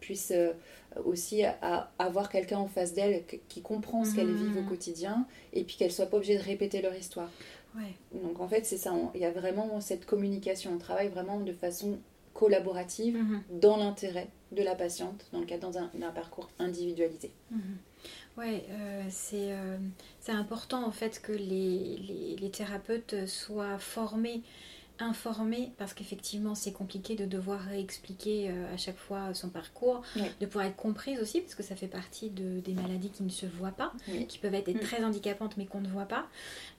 puissent 0.00 0.32
aussi 1.04 1.42
avoir 1.98 2.30
quelqu'un 2.30 2.56
en 2.56 2.66
face 2.66 2.94
d'elles 2.94 3.24
qui 3.48 3.60
comprend 3.60 4.06
ce 4.06 4.14
qu'elles 4.14 4.26
mhm. 4.26 4.46
vivent 4.46 4.64
au 4.64 4.68
quotidien 4.68 5.26
et 5.52 5.64
puis 5.64 5.76
qu'elles 5.76 5.88
ne 5.88 5.92
soient 5.92 6.06
pas 6.06 6.16
obligées 6.16 6.38
de 6.38 6.42
répéter 6.42 6.80
leur 6.80 6.94
histoire. 6.94 7.30
Donc 8.14 8.40
en 8.40 8.48
fait, 8.48 8.64
c'est 8.64 8.78
ça, 8.78 8.94
il 9.14 9.20
y 9.20 9.26
a 9.26 9.30
vraiment 9.30 9.82
cette 9.82 10.06
communication, 10.06 10.72
on 10.72 10.78
travaille 10.78 11.08
vraiment 11.08 11.40
de 11.40 11.52
façon 11.52 11.98
collaborative 12.32 13.18
mhm. 13.18 13.42
dans 13.60 13.76
l'intérêt 13.76 14.28
de 14.52 14.62
la 14.62 14.74
patiente, 14.74 15.26
dans 15.32 15.40
le 15.40 15.46
cadre 15.46 15.70
d'un 15.70 16.10
parcours 16.12 16.48
individualisé. 16.58 17.30
Mhm. 17.50 17.60
Oui, 18.38 18.62
euh, 18.70 19.02
euh, 19.34 19.78
c'est 20.20 20.32
important 20.32 20.84
en 20.86 20.90
fait 20.90 21.20
que 21.22 21.32
les, 21.32 21.96
les, 21.96 22.36
les, 22.36 22.50
thérapeutes 22.50 23.26
soient 23.26 23.78
formés 23.78 24.42
informée, 24.98 25.72
parce 25.78 25.94
qu'effectivement 25.94 26.54
c'est 26.54 26.72
compliqué 26.72 27.14
de 27.14 27.24
devoir 27.24 27.60
réexpliquer 27.60 28.50
euh, 28.50 28.74
à 28.74 28.76
chaque 28.76 28.96
fois 28.96 29.34
son 29.34 29.48
parcours, 29.48 30.02
de 30.40 30.46
pouvoir 30.46 30.66
être 30.66 30.76
comprise 30.76 31.20
aussi, 31.20 31.40
parce 31.40 31.54
que 31.54 31.62
ça 31.62 31.76
fait 31.76 31.88
partie 31.88 32.30
de, 32.30 32.60
des 32.60 32.72
maladies 32.72 33.10
qui 33.10 33.22
ne 33.22 33.28
se 33.28 33.46
voient 33.46 33.70
pas, 33.70 33.92
qui 34.28 34.38
peuvent 34.38 34.54
être 34.54 34.74
mm. 34.74 34.80
très 34.80 35.04
handicapantes 35.04 35.56
mais 35.56 35.66
qu'on 35.66 35.80
ne 35.80 35.88
voit 35.88 36.06
pas. 36.06 36.26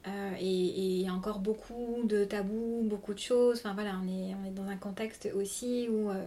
Euh, 0.08 0.32
et 0.40 0.46
il 0.46 1.02
y 1.02 1.08
a 1.08 1.14
encore 1.14 1.40
beaucoup 1.40 2.02
de 2.06 2.24
tabous, 2.24 2.82
beaucoup 2.84 3.14
de 3.14 3.20
choses. 3.20 3.58
Enfin 3.60 3.74
voilà, 3.74 4.00
on 4.04 4.08
est, 4.08 4.36
on 4.42 4.48
est 4.48 4.54
dans 4.54 4.68
un 4.68 4.78
contexte 4.78 5.30
aussi 5.36 5.88
où 5.90 6.10
euh, 6.10 6.26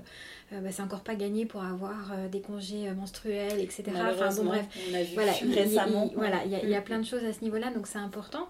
bah, 0.52 0.70
c'est 0.70 0.82
encore 0.82 1.00
pas 1.00 1.14
gagné 1.14 1.46
pour 1.46 1.62
avoir 1.62 2.12
des 2.30 2.40
congés 2.40 2.90
menstruels, 2.92 3.60
etc. 3.60 3.84
Enfin 3.94 4.34
bon, 4.34 4.44
bref, 4.44 4.66
on 4.90 4.94
a 4.94 5.02
vu 5.02 5.14
voilà, 5.14 5.32
récemment. 5.32 6.10
voilà, 6.14 6.44
il 6.44 6.68
y, 6.68 6.74
a, 6.74 6.82
plein 6.82 6.98
de 6.98 7.06
choses 7.06 7.24
à 7.24 7.32
ce 7.32 7.42
niveau-là, 7.42 7.70
donc 7.72 7.86
c'est 7.86 7.98
important. 7.98 8.48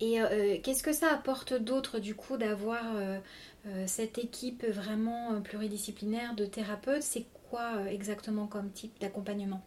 Et 0.00 0.20
euh, 0.20 0.56
qu'est-ce 0.62 0.82
que 0.82 0.92
ça 0.92 1.12
apporte 1.12 1.54
d'autre 1.54 1.98
du 1.98 2.14
coup 2.14 2.36
d'avoir 2.36 2.96
euh, 2.96 3.18
euh, 3.66 3.84
cette 3.86 4.18
équipe 4.18 4.64
vraiment 4.66 5.40
pluridisciplinaire 5.42 6.34
de 6.34 6.44
thérapeutes? 6.44 7.02
C'est 7.02 7.26
quoi 7.50 7.90
exactement 7.90 8.46
comme 8.46 8.70
type 8.70 8.98
d'accompagnement? 9.00 9.62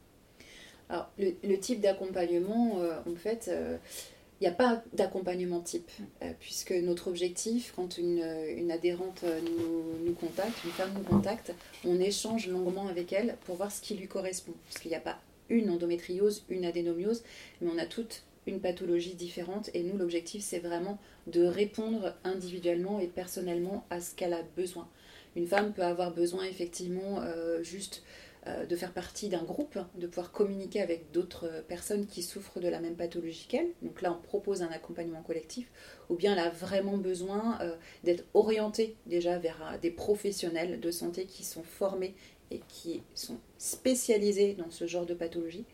Alors 0.90 1.10
le, 1.18 1.56
type 1.56 1.80
d'accompagnement, 1.80 2.80
en 3.06 3.16
fait, 3.16 3.50
il 3.50 4.44
n'y 4.44 4.48
a 4.48 4.52
pas 4.52 4.84
d'accompagnement 4.92 5.62
type, 5.62 5.90
mm. 6.00 6.26
puisque 6.42 6.74
notre 6.74 7.08
objectif, 7.08 7.72
quand 7.76 7.98
une, 7.98 8.22
une 8.58 8.72
adhérente 8.72 9.24
nous, 9.24 10.06
nous, 10.06 10.14
contacte, 10.14 10.64
une 10.66 10.72
femme 10.72 10.92
nous 10.94 11.04
contacte, 11.04 11.54
on 11.86 11.98
échange 12.02 12.50
longuement 12.50 12.90
avec 12.90 13.14
elle 13.14 13.38
pour 13.46 13.56
voir 13.56 13.72
ce 13.72 13.80
qui 13.80 13.96
lui 13.96 14.10
correspond. 14.10 14.52
Parce 14.66 14.80
qu'il 14.80 14.92
n'y 14.92 14.98
a 14.98 15.02
pas 15.02 15.18
une 15.48 15.70
endométriose, 15.70 16.44
une 16.50 16.66
adénomiose, 16.66 17.24
mais 17.62 17.72
on 17.74 17.78
a 17.78 17.86
toutes 17.86 18.24
une 18.48 18.60
pathologie 18.60 19.16
différente. 19.16 19.70
Et 19.74 19.84
nous, 19.84 19.98
l'objectif, 19.98 20.44
c'est 20.44 20.60
vraiment 20.60 20.98
de 21.28 21.44
répondre 21.44 22.16
individuellement 22.24 23.00
et 23.00 23.08
personnellement 23.08 23.86
à 23.90 24.00
ce 24.02 24.16
qu'elle 24.16 24.34
a 24.34 24.44
besoin. 24.56 24.88
Une 25.36 25.48
femme 25.48 25.74
peut 25.74 25.84
avoir 25.84 26.14
besoin 26.14 26.44
effectivement 26.44 27.22
euh, 27.22 27.64
juste 27.64 28.04
euh, 28.48 28.66
de 28.66 28.76
faire 28.76 28.92
partie 28.92 29.30
d'un 29.30 29.44
groupe, 29.44 29.78
de 29.96 30.08
pouvoir 30.08 30.32
communiquer 30.32 30.82
avec 30.82 31.12
d'autres 31.12 31.64
personnes 31.68 32.08
qui 32.08 32.24
souffrent 32.24 32.60
de 32.60 32.68
la 32.68 32.80
même 32.80 32.96
pathologie 32.96 33.46
qu'elle. 33.48 33.68
Donc 33.82 34.02
là, 34.02 34.12
on 34.12 34.22
propose 34.22 34.64
un 34.64 34.70
accompagnement 34.70 35.22
collectif. 35.22 35.70
Ou 36.10 36.16
bien 36.16 36.34
elle 36.34 36.40
a 36.40 36.50
vraiment 36.50 36.98
besoin 36.98 37.60
euh, 37.62 37.76
d'être 38.04 38.26
orientée 38.34 38.96
déjà 39.06 39.38
vers 39.38 39.78
des 39.82 39.92
professionnels 39.92 40.80
de 40.80 40.92
santé 40.92 41.26
qui 41.26 41.44
sont 41.44 41.64
formés 41.64 42.16
et 42.52 42.62
qui 42.68 43.02
sont 43.16 43.38
spécialisés 43.58 44.54
dans 44.54 44.70
ce 44.70 44.86
genre 44.86 45.06
de 45.06 45.14
pathologie. 45.14 45.66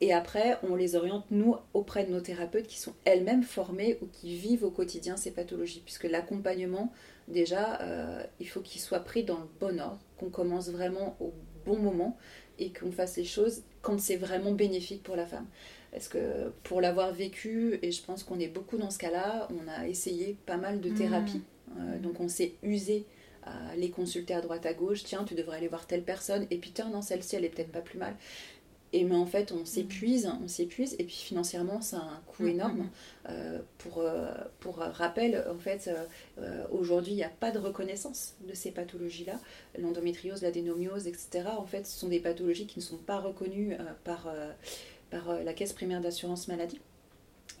Et 0.00 0.12
après, 0.12 0.58
on 0.62 0.74
les 0.74 0.94
oriente, 0.94 1.24
nous, 1.30 1.56
auprès 1.72 2.04
de 2.04 2.12
nos 2.12 2.20
thérapeutes 2.20 2.66
qui 2.66 2.78
sont 2.78 2.92
elles-mêmes 3.04 3.42
formées 3.42 3.98
ou 4.02 4.06
qui 4.06 4.36
vivent 4.36 4.64
au 4.64 4.70
quotidien 4.70 5.16
ces 5.16 5.30
pathologies. 5.30 5.80
Puisque 5.84 6.04
l'accompagnement, 6.04 6.92
déjà, 7.28 7.80
euh, 7.80 8.22
il 8.38 8.48
faut 8.48 8.60
qu'il 8.60 8.80
soit 8.80 9.00
pris 9.00 9.24
dans 9.24 9.38
le 9.38 9.48
bon 9.58 9.80
ordre, 9.80 9.98
qu'on 10.18 10.28
commence 10.28 10.68
vraiment 10.68 11.16
au 11.20 11.32
bon 11.64 11.78
moment 11.78 12.16
et 12.58 12.72
qu'on 12.72 12.92
fasse 12.92 13.16
les 13.16 13.24
choses 13.24 13.62
quand 13.80 13.98
c'est 13.98 14.16
vraiment 14.16 14.52
bénéfique 14.52 15.02
pour 15.02 15.16
la 15.16 15.26
femme. 15.26 15.46
Parce 15.92 16.08
que 16.08 16.52
pour 16.62 16.82
l'avoir 16.82 17.12
vécu, 17.12 17.78
et 17.80 17.90
je 17.90 18.02
pense 18.02 18.22
qu'on 18.22 18.38
est 18.38 18.48
beaucoup 18.48 18.76
dans 18.76 18.90
ce 18.90 18.98
cas-là, 18.98 19.48
on 19.50 19.66
a 19.68 19.88
essayé 19.88 20.36
pas 20.44 20.58
mal 20.58 20.80
de 20.80 20.90
thérapies. 20.90 21.42
Mmh. 21.68 21.80
Euh, 21.80 21.98
donc 21.98 22.20
on 22.20 22.28
s'est 22.28 22.54
usé 22.62 23.06
à 23.46 23.76
les 23.76 23.90
consulter 23.90 24.34
à 24.34 24.40
droite 24.40 24.66
à 24.66 24.74
gauche, 24.74 25.04
tiens, 25.04 25.24
tu 25.24 25.34
devrais 25.34 25.58
aller 25.58 25.68
voir 25.68 25.86
telle 25.86 26.02
personne, 26.02 26.46
et 26.50 26.58
puis 26.58 26.72
tiens, 26.72 26.90
non, 26.90 27.00
celle-ci, 27.00 27.36
elle 27.36 27.44
est 27.44 27.48
peut-être 27.48 27.70
pas 27.70 27.80
plus 27.80 27.98
mal. 27.98 28.16
Et 28.92 29.04
mais 29.04 29.16
en 29.16 29.26
fait, 29.26 29.52
on 29.52 29.64
s'épuise, 29.64 30.30
on 30.42 30.48
s'épuise, 30.48 30.94
et 30.98 31.04
puis 31.04 31.16
financièrement, 31.16 31.80
ça 31.80 31.98
a 31.98 32.00
un 32.02 32.22
coût 32.26 32.44
mm, 32.44 32.48
énorme. 32.48 32.78
Mm, 32.78 32.82
mm. 32.82 32.90
Euh, 33.28 33.58
pour, 33.78 33.98
euh, 33.98 34.32
pour 34.60 34.76
rappel, 34.76 35.44
en 35.52 35.58
fait, 35.58 35.90
euh, 36.38 36.64
aujourd'hui, 36.70 37.12
il 37.12 37.16
n'y 37.16 37.24
a 37.24 37.28
pas 37.28 37.50
de 37.50 37.58
reconnaissance 37.58 38.34
de 38.46 38.54
ces 38.54 38.70
pathologies-là. 38.70 39.40
L'endométriose, 39.78 40.42
l'adénomiose, 40.42 41.08
etc. 41.08 41.48
En 41.58 41.66
fait, 41.66 41.86
ce 41.86 41.98
sont 41.98 42.08
des 42.08 42.20
pathologies 42.20 42.66
qui 42.66 42.78
ne 42.78 42.84
sont 42.84 42.96
pas 42.98 43.18
reconnues 43.18 43.76
par, 44.04 44.28
par 45.10 45.42
la 45.42 45.52
caisse 45.52 45.72
primaire 45.72 46.00
d'assurance 46.00 46.46
maladie. 46.48 46.80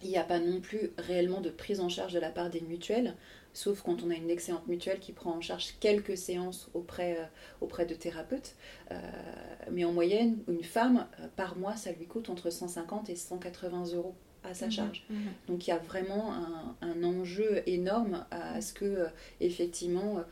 Il 0.02 0.10
n'y 0.10 0.18
a 0.18 0.24
pas 0.24 0.38
non 0.38 0.60
plus 0.60 0.92
réellement 0.98 1.40
de 1.40 1.50
prise 1.50 1.80
en 1.80 1.88
charge 1.88 2.12
de 2.12 2.20
la 2.20 2.30
part 2.30 2.50
des 2.50 2.60
mutuelles 2.60 3.14
sauf 3.56 3.80
quand 3.80 4.02
on 4.02 4.10
a 4.10 4.14
une 4.14 4.28
excellente 4.28 4.66
mutuelle 4.66 5.00
qui 5.00 5.12
prend 5.12 5.30
en 5.30 5.40
charge 5.40 5.76
quelques 5.80 6.18
séances 6.18 6.68
auprès, 6.74 7.16
euh, 7.18 7.24
auprès 7.62 7.86
de 7.86 7.94
thérapeutes. 7.94 8.54
Euh, 8.90 9.00
mais 9.72 9.84
en 9.84 9.92
moyenne, 9.92 10.38
une 10.46 10.62
femme, 10.62 11.06
euh, 11.20 11.26
par 11.36 11.56
mois, 11.56 11.74
ça 11.74 11.90
lui 11.92 12.06
coûte 12.06 12.28
entre 12.28 12.50
150 12.50 13.08
et 13.08 13.16
180 13.16 13.94
euros 13.94 14.14
à 14.44 14.52
sa 14.52 14.66
mhm, 14.66 14.72
charge. 14.72 15.06
Mhm. 15.08 15.18
Donc 15.48 15.66
il 15.66 15.70
y 15.70 15.72
a 15.72 15.78
vraiment 15.78 16.34
un, 16.82 17.02
enjeu 17.02 17.62
énorme 17.66 18.26
à, 18.30 18.60
ce 18.60 18.74
que, 18.74 19.06
effectivement, 19.40 20.22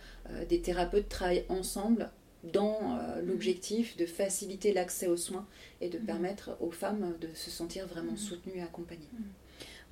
des 0.48 0.60
thérapeutes 0.60 1.08
travaillent 1.08 1.46
ensemble 1.48 2.10
dans 2.44 2.80
mhm. 2.80 3.26
l'objectif 3.26 3.96
de 3.96 4.04
faciliter 4.04 4.72
l'accès 4.74 5.08
aux 5.08 5.16
soins 5.16 5.46
et 5.80 5.88
de 5.88 5.98
permettre 5.98 6.58
aux 6.60 6.70
femmes 6.70 7.16
de 7.20 7.28
se 7.34 7.50
sentir 7.50 7.86
vraiment 7.86 8.16
soutenues 8.16 8.58
et 8.58 8.62
accompagnées. 8.62 9.08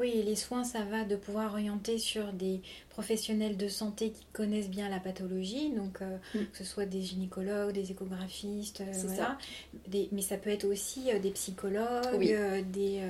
Oui, 0.00 0.10
et 0.14 0.22
les 0.22 0.36
soins, 0.36 0.64
ça 0.64 0.84
va 0.84 1.04
de 1.04 1.16
pouvoir 1.16 1.52
orienter 1.52 1.98
sur 1.98 2.32
des 2.32 2.60
professionnels 2.92 3.56
de 3.56 3.68
santé 3.68 4.10
qui 4.10 4.26
connaissent 4.32 4.68
bien 4.68 4.88
la 4.88 5.00
pathologie, 5.00 5.70
donc 5.70 6.02
euh, 6.02 6.18
mm. 6.34 6.46
que 6.52 6.58
ce 6.58 6.64
soit 6.64 6.84
des 6.84 7.00
gynécologues, 7.00 7.72
des 7.72 7.90
échographistes, 7.90 8.82
euh, 8.82 8.92
voilà. 9.06 9.38
Des, 9.88 10.08
mais 10.12 10.20
ça 10.20 10.36
peut 10.36 10.50
être 10.50 10.64
aussi 10.64 11.10
euh, 11.10 11.18
des 11.18 11.30
psychologues, 11.30 12.28
des, 12.70 13.00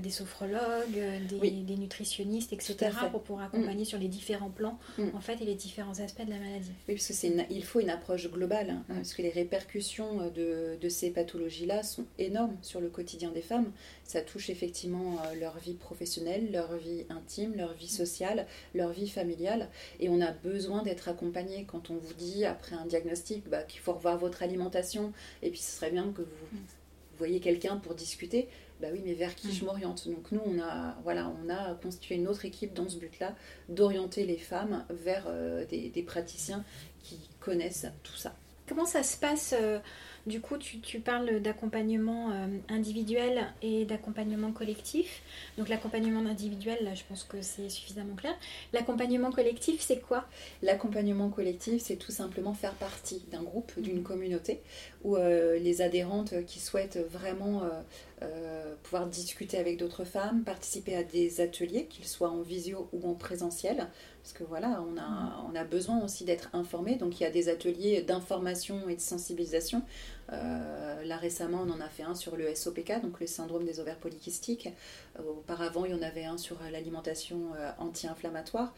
des 0.00 0.10
sophrologues, 0.10 0.98
des, 1.28 1.76
nutritionnistes, 1.76 2.52
etc. 2.52 2.90
pour 3.10 3.22
pouvoir 3.22 3.46
accompagner 3.46 3.82
mm. 3.82 3.86
sur 3.86 3.98
les 3.98 4.08
différents 4.08 4.50
plans 4.50 4.78
mm. 4.96 5.08
en 5.14 5.20
fait 5.20 5.40
et 5.42 5.44
les 5.44 5.54
différents 5.54 6.00
aspects 6.00 6.24
de 6.24 6.30
la 6.30 6.38
maladie. 6.38 6.72
Oui, 6.88 6.94
parce 6.94 7.08
que 7.08 7.12
c'est 7.12 7.32
il 7.50 7.64
faut 7.64 7.80
une 7.80 7.90
approche 7.90 8.30
globale, 8.30 8.70
hein, 8.70 8.82
parce 8.88 9.12
que 9.12 9.22
les 9.22 9.30
répercussions 9.30 10.30
de, 10.34 10.78
de 10.80 10.88
ces 10.88 11.10
pathologies-là 11.10 11.82
sont 11.82 12.06
énormes 12.18 12.56
sur 12.62 12.80
le 12.80 12.88
quotidien 12.88 13.30
des 13.30 13.42
femmes. 13.42 13.70
Ça 14.04 14.20
touche 14.20 14.50
effectivement 14.50 15.16
leur 15.38 15.58
vie 15.58 15.74
professionnelle, 15.74 16.01
leur 16.50 16.76
vie 16.76 17.04
intime, 17.08 17.54
leur 17.56 17.72
vie 17.74 17.88
sociale, 17.88 18.46
leur 18.74 18.90
vie 18.90 19.08
familiale 19.08 19.68
et 20.00 20.08
on 20.08 20.20
a 20.20 20.32
besoin 20.32 20.82
d'être 20.82 21.08
accompagné 21.08 21.64
quand 21.64 21.90
on 21.90 21.96
vous 21.96 22.14
dit 22.14 22.44
après 22.44 22.76
un 22.76 22.86
diagnostic 22.86 23.48
bah, 23.48 23.62
qu'il 23.62 23.80
faut 23.80 23.92
revoir 23.92 24.18
votre 24.18 24.42
alimentation 24.42 25.12
et 25.42 25.50
puis 25.50 25.60
ce 25.60 25.76
serait 25.76 25.90
bien 25.90 26.12
que 26.12 26.22
vous, 26.22 26.58
voyez 27.18 27.40
quelqu'un 27.40 27.76
pour 27.76 27.94
discuter. 27.94 28.48
Bah 28.80 28.88
oui, 28.92 29.00
mais 29.04 29.14
vers 29.14 29.34
qui 29.36 29.48
mm. 29.48 29.52
je 29.52 29.64
m'oriente? 29.64 30.08
Donc 30.08 30.32
nous, 30.32 30.40
on 30.44 30.60
a, 30.60 30.96
voilà, 31.04 31.32
on 31.44 31.48
a 31.48 31.74
constitué 31.74 32.16
une 32.16 32.26
autre 32.26 32.44
équipe 32.44 32.74
dans 32.74 32.88
ce 32.88 32.96
but-là, 32.96 33.36
d'orienter 33.68 34.26
les 34.26 34.38
femmes 34.38 34.84
vers 34.90 35.24
euh, 35.28 35.64
des, 35.66 36.02
praticiens 36.02 36.64
qui 37.02 37.20
connaissent 37.40 37.86
tout 38.02 38.16
ça. 38.16 38.34
Comment 38.66 38.86
ça 38.86 39.02
se 39.02 39.16
passe 39.16 39.54
euh, 39.56 39.78
du 40.26 40.40
coup, 40.40 40.56
tu, 40.56 41.00
parles 41.00 41.40
d'accompagnement 41.40 42.30
euh, 42.30 42.46
individuel 42.68 43.52
et 43.60 43.84
d'accompagnement 43.84 44.52
collectif. 44.52 45.22
Donc 45.58 45.68
l'accompagnement 45.68 46.28
individuel, 46.28 46.78
là, 46.82 46.94
je 46.94 47.02
pense 47.08 47.24
que 47.24 47.42
c'est 47.42 47.68
suffisamment 47.68 48.14
clair. 48.14 48.34
L'accompagnement 48.72 49.32
collectif, 49.32 49.80
c'est 49.80 50.00
quoi? 50.00 50.26
L'accompagnement 50.62 51.28
collectif, 51.28 51.82
c'est 51.82 51.96
tout 51.96 52.12
simplement 52.12 52.54
faire 52.54 52.74
partie 52.74 53.22
d'un 53.32 53.42
groupe, 53.42 53.72
d'une 53.78 54.02
communauté, 54.02 54.60
où 55.02 55.16
euh, 55.16 55.58
les 55.58 55.82
adhérentes 55.82 56.44
qui 56.46 56.60
souhaitent 56.60 57.00
vraiment 57.10 57.62
euh, 58.22 58.74
pouvoir 58.82 59.06
discuter 59.06 59.58
avec 59.58 59.78
d'autres 59.78 60.04
femmes, 60.04 60.42
participer 60.44 60.94
à 60.96 61.02
des 61.02 61.40
ateliers, 61.40 61.86
qu'ils 61.86 62.06
soient 62.06 62.30
en 62.30 62.42
visio 62.42 62.88
ou 62.92 63.08
en 63.08 63.14
présentiel, 63.14 63.88
parce 64.22 64.32
que 64.34 64.44
voilà, 64.44 64.82
on 64.86 65.56
a, 65.56 65.64
besoin 65.64 66.02
aussi 66.04 66.24
d'être 66.24 66.48
informé. 66.52 66.96
Donc 66.96 67.20
il 67.20 67.24
y 67.24 67.26
a 67.26 67.30
des 67.30 67.48
ateliers 67.48 68.02
d'information 68.02 68.88
et 68.88 68.96
de 68.96 69.00
sensibilisation 69.00 69.82
là 70.30 71.18
récemment, 71.18 71.62
on 71.66 71.70
en 71.70 71.80
a 71.80 71.88
fait 71.88 72.04
un 72.04 72.14
sur 72.14 72.36
le 72.36 72.54
SOPK, 72.54 73.02
donc 73.02 73.20
le 73.20 73.26
syndrome 73.26 73.64
des 73.64 73.80
ovaires 73.80 73.98
polykystiques. 73.98 74.70
auparavant, 75.18 75.84
il 75.84 75.90
y 75.90 75.94
en 75.94 76.00
avait 76.00 76.24
un 76.24 76.38
sur 76.38 76.56
l'alimentation 76.70 77.50
anti-inflammatoire. 77.78 78.72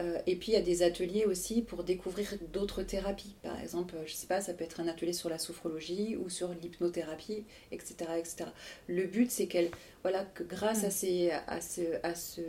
Euh, 0.00 0.18
et 0.26 0.36
puis 0.36 0.52
il 0.52 0.54
y 0.54 0.58
a 0.58 0.62
des 0.62 0.82
ateliers 0.82 1.24
aussi 1.24 1.62
pour 1.62 1.84
découvrir 1.84 2.34
d'autres 2.52 2.82
thérapies. 2.82 3.36
Par 3.42 3.60
exemple, 3.60 3.94
je 4.06 4.12
ne 4.12 4.16
sais 4.16 4.26
pas, 4.26 4.40
ça 4.40 4.52
peut 4.52 4.64
être 4.64 4.80
un 4.80 4.88
atelier 4.88 5.12
sur 5.12 5.28
la 5.28 5.38
sophrologie 5.38 6.16
ou 6.16 6.28
sur 6.28 6.52
l'hypnothérapie, 6.54 7.44
etc., 7.70 7.94
etc. 8.18 8.46
Le 8.88 9.06
but, 9.06 9.30
c'est 9.30 9.46
qu'elle, 9.46 9.70
voilà, 10.02 10.24
que 10.24 10.42
grâce 10.42 10.84
à, 10.84 10.90
ces, 10.90 11.30
à, 11.30 11.60
ce, 11.60 11.82
à 12.02 12.14
ce, 12.14 12.40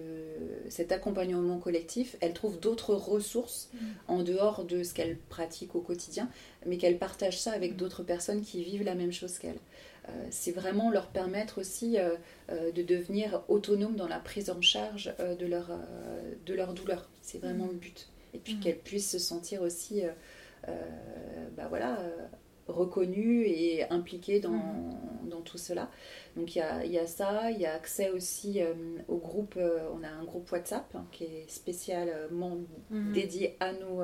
cet 0.70 0.92
accompagnement 0.92 1.60
collectif, 1.60 2.16
elle 2.20 2.34
trouve 2.34 2.60
d'autres 2.60 2.96
ressources 2.96 3.70
mm. 3.74 3.78
en 4.08 4.24
dehors 4.24 4.66
de 4.66 4.84
ce 4.84 4.94
qu'elle 4.94 5.18
pratique 5.30 5.76
au 5.76 5.82
quotidien, 5.82 6.30
mais 6.66 6.78
qu'elle 6.78 6.98
partage 6.98 7.40
ça 7.40 7.52
avec 7.52 7.74
mm. 7.74 7.78
d'autres 7.78 8.04
personnes 8.04 8.42
qui 8.42 8.64
vivent 8.64 8.84
la 8.84 8.96
même 8.96 9.12
chose 9.12 9.38
qu'elle. 9.38 9.60
Euh, 10.08 10.28
c'est 10.30 10.52
vraiment 10.52 10.92
leur 10.92 11.08
permettre 11.08 11.60
aussi 11.60 11.98
euh, 11.98 12.16
euh, 12.52 12.72
de 12.72 12.84
devenir 12.84 13.44
autonomes 13.48 13.96
dans 13.96 14.08
la 14.08 14.20
prise 14.20 14.50
en 14.50 14.62
charge 14.62 15.14
de, 15.20 15.46
leur, 15.46 15.70
de 16.46 16.54
leur 16.54 16.74
douleur. 16.74 17.10
C'est 17.22 17.40
vraiment 17.40 17.66
mmh. 17.66 17.72
le 17.72 17.78
but. 17.78 18.08
Et 18.34 18.38
puis 18.38 18.56
mmh. 18.56 18.60
qu'elles 18.60 18.80
puissent 18.80 19.12
se 19.12 19.20
sentir 19.20 19.62
aussi 19.62 20.04
bah 21.56 21.68
voilà, 21.70 22.00
reconnues 22.68 23.44
et 23.46 23.84
impliquées 23.92 24.40
dans, 24.40 24.52
mmh. 24.52 25.30
dans 25.30 25.42
tout 25.42 25.58
cela. 25.58 25.90
Donc 26.36 26.56
il 26.56 26.60
y 26.60 26.62
a, 26.62 26.86
y 26.86 26.98
a, 26.98 27.08
ça, 27.08 27.52
il 27.52 27.60
y 27.60 27.66
a 27.66 27.74
accès 27.74 28.10
aussi 28.10 28.60
au 29.08 29.18
groupe, 29.18 29.58
on 29.58 30.04
a 30.04 30.10
un 30.10 30.24
groupe 30.24 30.52
WhatsApp 30.52 30.86
hein, 30.96 31.06
qui 31.12 31.24
est 31.24 31.50
spécialement 31.50 32.58
dédié 32.90 33.56
à 33.60 33.72
nos, 33.72 34.02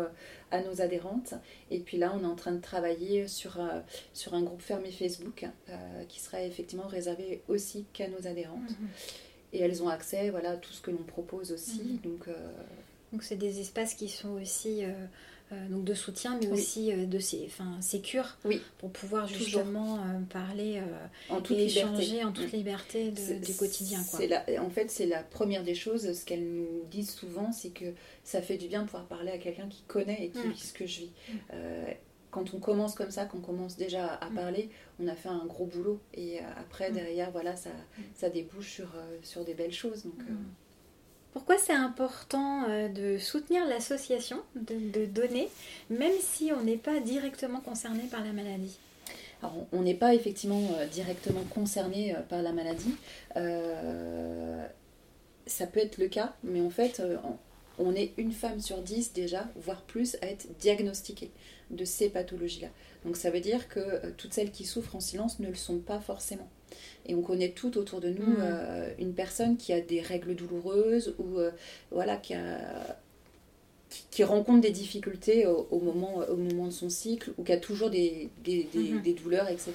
à 0.52 0.62
nos 0.62 0.82
adhérentes. 0.82 1.34
Et 1.72 1.80
puis 1.80 1.98
là, 1.98 2.14
on 2.16 2.24
est 2.24 2.28
en 2.28 2.36
train 2.36 2.52
de 2.52 2.62
travailler 2.62 3.28
sur, 3.28 3.60
euh, 3.60 3.80
sur 4.14 4.34
un 4.34 4.44
groupe 4.44 4.62
fermé 4.62 4.92
Facebook 4.92 5.48
euh, 5.70 6.04
qui 6.08 6.20
sera 6.20 6.44
effectivement 6.44 6.88
réservé 6.88 7.42
aussi 7.48 7.86
qu'à 7.94 8.08
nos 8.08 8.28
adhérentes. 8.28 8.70
Mhm. 8.70 8.88
Et 9.54 9.62
elles 9.62 9.82
ont 9.82 9.90
accès 9.90 10.30
voilà, 10.30 10.52
à 10.52 10.58
tout 10.58 10.72
ce 10.72 10.82
que 10.82 10.92
l'on 10.92 11.04
propose 11.04 11.52
aussi. 11.52 12.00
Mhm. 12.04 12.12
Donc, 12.12 12.28
euh, 12.28 12.34
donc 13.12 13.24
c'est 13.24 13.38
des 13.38 13.60
espaces 13.60 13.96
qui 13.96 14.08
sont 14.08 14.32
aussi 14.42 14.84
euh, 15.52 15.68
donc 15.68 15.84
de 15.84 15.94
soutien, 15.94 16.38
mais 16.42 16.50
aussi 16.50 16.94
euh, 16.94 17.06
de 17.06 17.20
enfin, 17.46 17.80
sécure 17.82 18.38
oui. 18.46 18.62
pour 18.78 18.92
pouvoir 18.92 19.28
justement 19.28 19.98
euh, 19.98 20.20
parler 20.30 20.82
en 21.30 21.42
toute 21.42 21.58
et 21.58 21.66
échanger 21.66 22.24
en 22.24 22.32
toute 22.32 22.54
mm. 22.54 22.56
liberté 22.56 23.12
du 23.12 23.54
quotidien. 23.56 24.00
Quoi. 24.10 24.26
La, 24.28 24.46
en 24.62 24.70
fait, 24.70 24.90
c'est 24.90 25.06
la 25.06 25.24
première 25.24 25.64
des 25.64 25.76
choses. 25.76 26.14
Ce 26.14 26.26
qu'elles 26.26 26.48
nous 26.48 26.84
disent 26.90 27.12
souvent, 27.12 27.52
c'est 27.52 27.72
que 27.72 27.94
ça 28.24 28.42
fait 28.42 28.58
du 28.58 28.68
bien 28.68 28.82
de 28.82 28.86
pouvoir 28.86 29.06
parler 29.06 29.32
à 29.32 29.38
quelqu'un 29.38 29.68
qui 29.68 29.84
connaît 29.88 30.26
et 30.26 30.30
qui 30.30 30.48
mm. 30.48 30.52
vit 30.52 30.60
ce 30.60 30.74
que 30.74 30.86
je 30.86 31.00
vis. 31.02 31.12
Mm. 31.30 31.56
quand 32.30 32.54
on 32.54 32.60
commence 32.60 32.96
comme 32.96 33.12
ça, 33.12 33.26
quand 33.26 33.40
on 33.40 33.42
commence 33.42 33.76
déjà 33.76 34.14
à 34.16 34.30
parler, 34.30 34.70
on 35.00 35.08
a 35.08 35.16
fait 35.16 35.30
un 35.30 35.46
gros 35.46 35.66
boulot. 35.66 36.00
Et 36.14 36.40
après, 36.58 36.92
derrière, 36.92 37.32
voilà, 37.32 37.58
ça, 37.58 37.72
ça 38.16 38.30
débouche 38.30 38.72
sur, 38.72 38.94
sur 39.22 39.44
des 39.44 39.54
belles 39.54 39.74
choses. 39.74 40.04
Donc, 40.04 40.22
pourquoi 41.34 41.58
c'est 41.58 41.74
important 41.74 42.66
euh, 42.70 42.90
de 42.90 43.18
soutenir 43.18 43.66
l'association, 43.66 44.38
de, 44.56 45.06
donner, 45.06 45.48
même 45.90 46.14
si 46.20 46.52
on 46.52 46.62
n'est 46.64 46.78
pas 46.78 47.00
directement 47.00 47.62
concerné 47.62 48.04
par 48.12 48.24
la 48.24 48.34
maladie? 48.34 48.78
Alors, 49.42 49.56
on 49.72 49.82
n'est 49.82 49.96
pas 49.96 50.14
effectivement 50.14 50.62
euh, 50.78 50.86
directement 50.88 51.44
concerné 51.44 52.14
euh, 52.16 52.20
par 52.22 52.42
la 52.42 52.52
maladie. 52.52 52.96
ça 55.48 55.68
peut 55.68 55.80
être 55.80 55.98
le 55.98 56.08
cas, 56.08 56.34
mais 56.44 56.62
en 56.62 56.70
fait, 56.70 57.02
on 57.80 57.96
est 57.96 58.14
une 58.18 58.32
femme 58.32 58.60
sur 58.60 58.82
dix 58.82 59.14
déjà, 59.14 59.48
voire 59.56 59.82
plus, 59.82 60.16
à 60.22 60.28
être 60.28 60.48
diagnostiquée 60.60 61.32
de 61.72 61.86
ces 61.86 62.10
pathologies-là. 62.10 62.70
Donc 63.06 63.18
ça 63.18 63.32
veut 63.32 63.40
dire 63.40 63.68
que 63.68 64.12
toutes 64.12 64.34
celles 64.34 64.52
qui 64.52 64.66
souffrent 64.66 64.96
en 64.96 65.00
silence 65.00 65.40
ne 65.40 65.48
le 65.48 65.56
sont 65.56 65.80
pas 65.80 66.00
forcément. 66.00 66.50
Et 67.06 67.16
on 67.16 67.22
connaît 67.22 67.50
tout 67.50 67.78
autour 67.78 68.02
de 68.02 68.10
nous 68.10 68.34
mm. 68.34 68.38
euh, 68.40 68.90
une 69.00 69.14
personne 69.14 69.58
qui 69.58 69.74
a 69.74 69.82
des 69.82 70.02
règles 70.02 70.36
douloureuses 70.36 71.16
ou 71.18 71.40
euh, 71.40 71.52
voilà, 71.92 72.18
qui, 72.18 72.34
qui, 74.10 74.24
rencontre 74.24 74.62
des 74.62 74.72
difficultés 74.72 75.46
au, 75.46 75.80
moment, 75.80 76.22
au 76.30 76.36
moment 76.36 76.66
de 76.66 76.72
son 76.72 76.90
cycle 76.90 77.32
ou 77.38 77.44
qui 77.44 77.52
a 77.52 77.58
toujours 77.58 77.90
des, 77.90 78.30
des, 78.44 78.68
mm-hmm. 78.74 79.22
douleurs, 79.22 79.50
etc. 79.50 79.74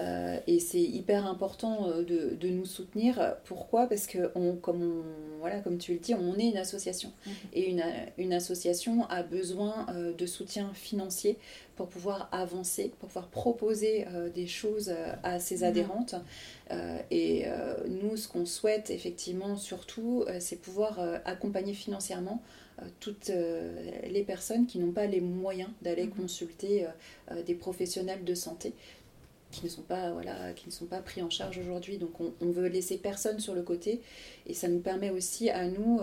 Euh, 0.00 0.38
et 0.46 0.60
c'est 0.60 0.80
hyper 0.80 1.26
important 1.26 1.88
de, 1.88 2.36
de, 2.40 2.48
nous 2.48 2.64
soutenir. 2.64 3.36
Pourquoi? 3.44 3.86
Parce 3.86 4.06
que, 4.06 4.30
on, 4.34 4.54
comme, 4.56 5.02
voilà, 5.40 5.60
comme 5.60 5.78
tu 5.78 5.92
le 5.92 5.98
dis, 5.98 6.14
on 6.14 6.38
est 6.38 6.48
une 6.48 6.56
association. 6.56 7.12
Mm-hmm. 7.26 7.32
Et 7.52 7.70
une, 7.70 7.84
une, 8.18 8.32
association 8.32 9.06
a 9.08 9.22
besoin 9.22 9.86
de 10.16 10.26
soutien 10.26 10.72
financier 10.74 11.38
pour 11.76 11.88
pouvoir 11.88 12.28
avancer, 12.32 12.92
pour 13.00 13.08
pouvoir 13.08 13.28
proposer 13.28 14.06
euh, 14.08 14.28
des 14.30 14.46
choses 14.46 14.90
euh, 14.90 15.12
à 15.22 15.38
ses 15.38 15.58
mhm. 15.58 15.64
adhérentes. 15.64 16.14
Euh, 16.70 16.98
et 17.10 17.46
nous, 17.88 18.16
ce 18.16 18.26
qu'on 18.26 18.46
souhaite 18.46 18.90
effectivement 18.90 19.56
surtout, 19.56 20.24
c'est 20.40 20.56
pouvoir 20.56 20.98
accompagner 21.24 21.74
financièrement 21.74 22.42
toutes 23.00 23.28
les 23.28 24.22
personnes 24.22 24.66
qui 24.66 24.78
n'ont 24.78 24.92
pas 24.92 25.06
les 25.06 25.20
moyens 25.20 25.70
d'aller 25.82 26.04
mhm. 26.04 26.14
consulter 26.14 26.86
des 27.46 27.54
professionnels 27.54 28.24
de 28.24 28.34
santé 28.34 28.72
qui 29.50 29.64
ne 29.64 29.70
sont 29.70 29.82
pas 29.82 30.10
voilà 30.10 30.52
qui 30.54 30.66
ne 30.66 30.72
sont 30.72 30.86
pas 30.86 30.98
pris 30.98 31.22
en 31.22 31.30
charge 31.30 31.58
aujourd'hui 31.58 31.98
donc 31.98 32.20
on, 32.20 32.32
on, 32.40 32.50
veut 32.50 32.66
laisser 32.66 32.98
personne 32.98 33.38
sur 33.38 33.54
le 33.54 33.62
côté 33.62 34.00
et 34.46 34.54
ça 34.54 34.66
nous 34.66 34.80
permet 34.80 35.10
aussi 35.10 35.48
à 35.50 35.68
nous 35.68 36.00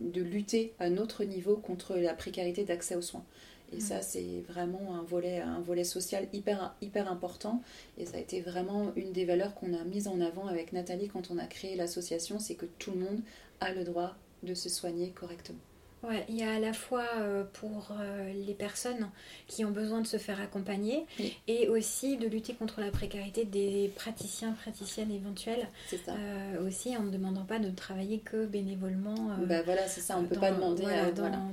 de 0.00 0.22
lutter 0.22 0.72
à 0.78 0.88
notre 0.88 1.24
niveau 1.24 1.56
contre 1.56 1.96
la 1.96 2.14
précarité 2.14 2.64
d'accès 2.64 2.96
aux 2.96 3.02
soins 3.02 3.24
et 3.72 3.80
ça, 3.80 4.02
c'est 4.02 4.42
vraiment 4.48 4.96
un 4.96 5.02
volet, 5.02 5.38
un 5.38 5.60
volet 5.60 5.84
social 5.84 6.26
hyper, 6.32 6.74
hyper 6.82 7.10
important. 7.10 7.62
Et 7.98 8.06
ça 8.06 8.16
a 8.16 8.20
été 8.20 8.40
vraiment 8.40 8.92
une 8.96 9.12
des 9.12 9.24
valeurs 9.24 9.54
qu'on 9.54 9.74
a 9.74 9.84
mises 9.84 10.08
en 10.08 10.20
avant 10.20 10.46
avec 10.46 10.72
Nathalie 10.72 11.08
quand 11.08 11.30
on 11.30 11.38
a 11.38 11.46
créé 11.46 11.76
l'association, 11.76 12.38
c'est 12.38 12.56
que 12.56 12.66
tout 12.78 12.90
le 12.90 12.98
monde 12.98 13.20
a 13.60 13.72
le 13.72 13.84
droit 13.84 14.16
de 14.42 14.54
se 14.54 14.68
soigner 14.68 15.10
correctement. 15.10 15.58
Ouais, 16.02 16.24
il 16.30 16.36
y 16.38 16.42
a 16.42 16.54
à 16.54 16.58
la 16.58 16.72
fois 16.72 17.04
euh, 17.18 17.44
pour 17.52 17.92
euh, 17.92 18.32
les 18.46 18.54
personnes 18.54 19.10
qui 19.46 19.66
ont 19.66 19.70
besoin 19.70 20.00
de 20.00 20.06
se 20.06 20.16
faire 20.16 20.40
accompagner 20.40 21.04
et 21.46 21.68
aussi 21.68 22.16
de 22.16 22.26
lutter 22.26 22.54
contre 22.54 22.80
la 22.80 22.90
précarité 22.90 23.44
des 23.44 23.92
praticiens, 23.94 24.52
praticiennes 24.52 25.10
éventuelles. 25.10 25.68
C'est 25.88 25.98
ça. 25.98 26.12
Euh, 26.12 26.66
aussi 26.66 26.96
en 26.96 27.02
ne 27.02 27.10
demandant 27.10 27.44
pas 27.44 27.58
de 27.58 27.70
travailler 27.70 28.20
que 28.20 28.46
bénévolement. 28.46 29.36
bah 29.46 29.60
voilà, 29.62 29.86
c'est 29.88 30.00
ça, 30.00 30.16
on 30.16 30.22
ne 30.22 30.26
peut 30.26 30.40
pas 30.40 30.52
demander. 30.52 30.84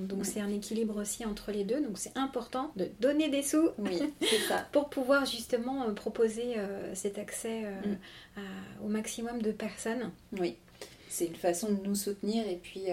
Donc 0.02 0.26
c'est 0.26 0.40
un 0.40 0.52
équilibre 0.52 0.96
aussi 1.02 1.26
entre 1.26 1.52
les 1.52 1.66
deux. 1.66 1.82
Donc 1.82 1.98
c'est 1.98 2.18
important 2.18 2.72
de 2.78 2.90
donner 3.02 3.28
des 3.28 3.44
sous 3.44 3.70
oui, 3.78 4.00
ça. 4.48 4.66
pour 4.72 4.90
pouvoir 4.90 5.26
justement 5.26 5.94
proposer 5.94 6.56
cet 6.94 7.18
accès 7.18 7.64
mm. 7.64 8.42
au 8.86 8.88
maximum 8.88 9.42
de 9.42 9.52
personnes. 9.52 10.12
Oui, 10.40 10.56
c'est 11.10 11.26
une 11.26 11.36
façon 11.36 11.74
de 11.74 11.86
nous 11.86 11.96
soutenir 11.96 12.48
et 12.48 12.56
puis 12.56 12.86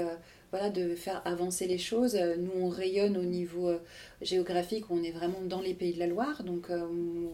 de 0.55 0.95
faire 0.95 1.21
avancer 1.25 1.67
les 1.67 1.79
choses. 1.79 2.15
Nous, 2.15 2.51
on 2.55 2.69
rayonne 2.69 3.17
au 3.17 3.25
niveau 3.25 3.69
euh, 3.69 3.79
géographique, 4.23 4.85
on 4.91 5.03
est 5.03 5.11
vraiment 5.11 5.41
dans 5.43 5.61
les 5.61 5.75
pays 5.75 5.93
de 5.93 5.99
la 5.99 6.07
Loire, 6.07 6.43
donc 6.45 6.71
euh, 6.71 6.87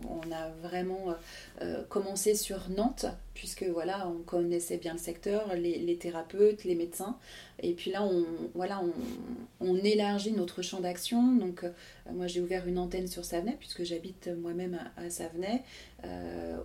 on 0.09 0.33
a 0.33 0.49
vraiment 0.63 1.15
euh, 1.63 1.83
commencé 1.89 2.35
sur 2.35 2.69
Nantes, 2.71 3.07
puisque 3.35 3.65
voilà, 3.65 4.09
on 4.09 4.23
connaissait 4.23 4.77
bien 4.77 4.93
le 4.93 4.99
secteur, 4.99 5.55
les, 5.55 5.97
thérapeutes, 5.97 6.65
les 6.65 6.75
médecins, 6.75 7.17
et 7.63 7.75
puis 7.75 7.91
là, 7.91 8.03
on, 8.03 8.25
voilà, 8.55 8.83
on, 9.61 9.77
élargit 9.77 10.33
notre 10.33 10.63
champ 10.63 10.81
d'action. 10.81 11.37
Donc, 11.37 11.65
moi, 12.11 12.27
j'ai 12.27 12.41
ouvert 12.41 12.67
une 12.67 12.79
antenne 12.79 13.07
sur 13.07 13.25
Savenay, 13.25 13.57
puisque 13.59 13.85
j'habite 13.85 14.31
moi-même 14.41 14.79
à, 14.97 15.11
Savenay, 15.11 15.63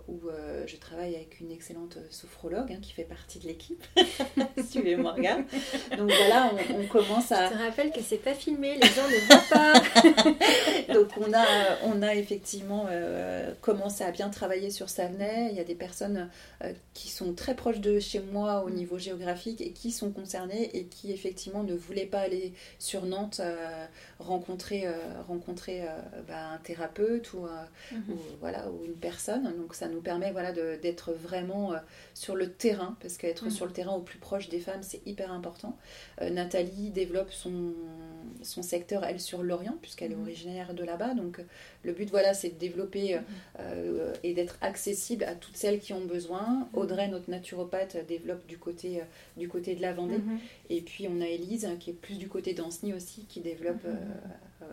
où 0.08 0.20
je 0.66 0.76
travaille 0.76 1.14
avec 1.14 1.40
une 1.40 1.52
excellente 1.52 1.98
sophrologue 2.10 2.72
hein, 2.72 2.78
qui 2.80 2.92
fait 2.92 3.04
partie 3.04 3.38
de 3.38 3.46
l'équipe. 3.46 3.84
Suivez 4.70 4.96
Morgane. 4.96 5.44
Donc 5.96 6.10
voilà, 6.10 6.52
on, 6.74 6.86
commence 6.86 7.32
à. 7.32 7.48
Je 7.48 7.54
te 7.54 7.58
rappelle 7.58 7.92
que 7.92 8.00
c'est 8.00 8.16
pas 8.16 8.34
filmé, 8.34 8.76
les 8.76 8.88
gens 8.88 9.06
ne 9.06 9.26
voient 9.26 9.44
pas. 9.50 10.94
Donc 10.94 11.08
on 11.18 11.32
a, 11.32 11.46
on 11.84 12.02
a 12.02 12.14
effectivement 12.14 12.86
euh, 12.88 13.52
commencé 13.60 14.04
à 14.04 14.10
bien 14.10 14.28
travailler 14.30 14.70
sur 14.70 14.85
Savenay. 14.88 15.48
Il 15.50 15.56
y 15.56 15.60
a 15.60 15.64
des 15.64 15.74
personnes 15.74 16.28
euh, 16.62 16.72
qui 16.94 17.08
sont 17.08 17.34
très 17.34 17.54
proches 17.54 17.80
de 17.80 17.98
chez 17.98 18.20
moi 18.20 18.64
au 18.64 18.70
niveau 18.70 18.98
géographique 18.98 19.60
et 19.60 19.72
qui 19.72 19.90
sont 19.90 20.10
concernées 20.10 20.76
et 20.76 20.84
qui 20.84 21.12
effectivement 21.12 21.62
ne 21.62 21.74
voulaient 21.74 22.06
pas 22.06 22.20
aller 22.20 22.52
sur 22.78 23.04
Nantes 23.04 23.40
euh, 23.40 23.86
rencontrer, 24.18 24.86
rencontrer 25.26 25.84
bah, 26.26 26.50
un 26.54 26.58
thérapeute 26.58 27.32
ou, 27.32 27.46
mhm. 27.92 28.02
ou, 28.10 28.18
voilà, 28.40 28.70
ou 28.70 28.84
une 28.84 28.96
personne. 28.96 29.54
Donc 29.56 29.74
ça 29.74 29.88
nous 29.88 30.00
permet 30.00 30.32
voilà, 30.32 30.52
d'être 30.52 31.12
vraiment 31.12 31.74
sur 32.14 32.34
le 32.36 32.50
terrain 32.50 32.96
parce 33.00 33.16
qu'être 33.16 33.44
mhm. 33.44 33.50
sur 33.50 33.66
le 33.66 33.72
terrain 33.72 33.92
au 33.92 34.00
plus 34.00 34.18
proche 34.18 34.48
des 34.48 34.60
femmes, 34.60 34.82
c'est 34.82 35.06
hyper 35.06 35.32
important. 35.32 35.76
Nathalie 36.20 36.90
développe 36.90 37.32
son, 37.32 37.74
son 38.42 38.62
secteur, 38.62 39.04
elle, 39.04 39.20
sur 39.20 39.42
l'Orient, 39.42 39.76
puisqu'elle 39.80 40.12
est 40.12 40.16
mhm. 40.16 40.22
originaire 40.22 40.74
de 40.74 40.84
là-bas. 40.84 41.14
Donc, 41.14 41.40
le 41.82 41.92
but, 41.92 42.10
voilà, 42.10 42.34
c'est 42.34 42.50
de 42.50 42.58
développer 42.58 43.14
euh, 43.14 43.18
mhm. 43.18 43.24
euh, 43.60 44.14
et 44.22 44.34
d'être 44.34 44.56
accessible 44.80 45.24
à 45.24 45.34
toutes 45.34 45.56
celles 45.56 45.80
qui 45.80 45.94
ont 45.94 46.04
besoin. 46.04 46.46
Mhm. 46.46 46.66
Audrey, 46.80 47.08
notre 47.08 47.30
naturopathe, 47.30 47.96
développe 48.06 48.46
du 48.46 48.58
côté, 48.58 49.00
euh, 49.00 49.04
du 49.38 49.48
côté 49.48 49.74
de 49.74 49.80
la 49.80 49.94
Vendée. 49.94 50.20
Et 50.68 50.82
puis, 50.82 51.08
on 51.08 51.20
a 51.22 51.26
Elise, 51.26 51.64
hein, 51.64 51.76
qui 51.80 51.90
est 51.90 51.94
plus 51.94 52.18
du 52.18 52.28
côté 52.28 52.52
d'Anceny 52.52 52.92
aussi, 52.92 53.24
qui 53.26 53.40
développe 53.40 53.86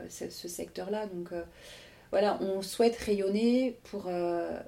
ce, 0.09 0.29
ce 0.29 0.47
secteur-là. 0.49 1.07
Donc, 1.07 1.29
voilà, 2.11 2.37
on 2.41 2.61
souhaite 2.61 2.95
rayonner 2.97 3.75
pour 3.85 4.07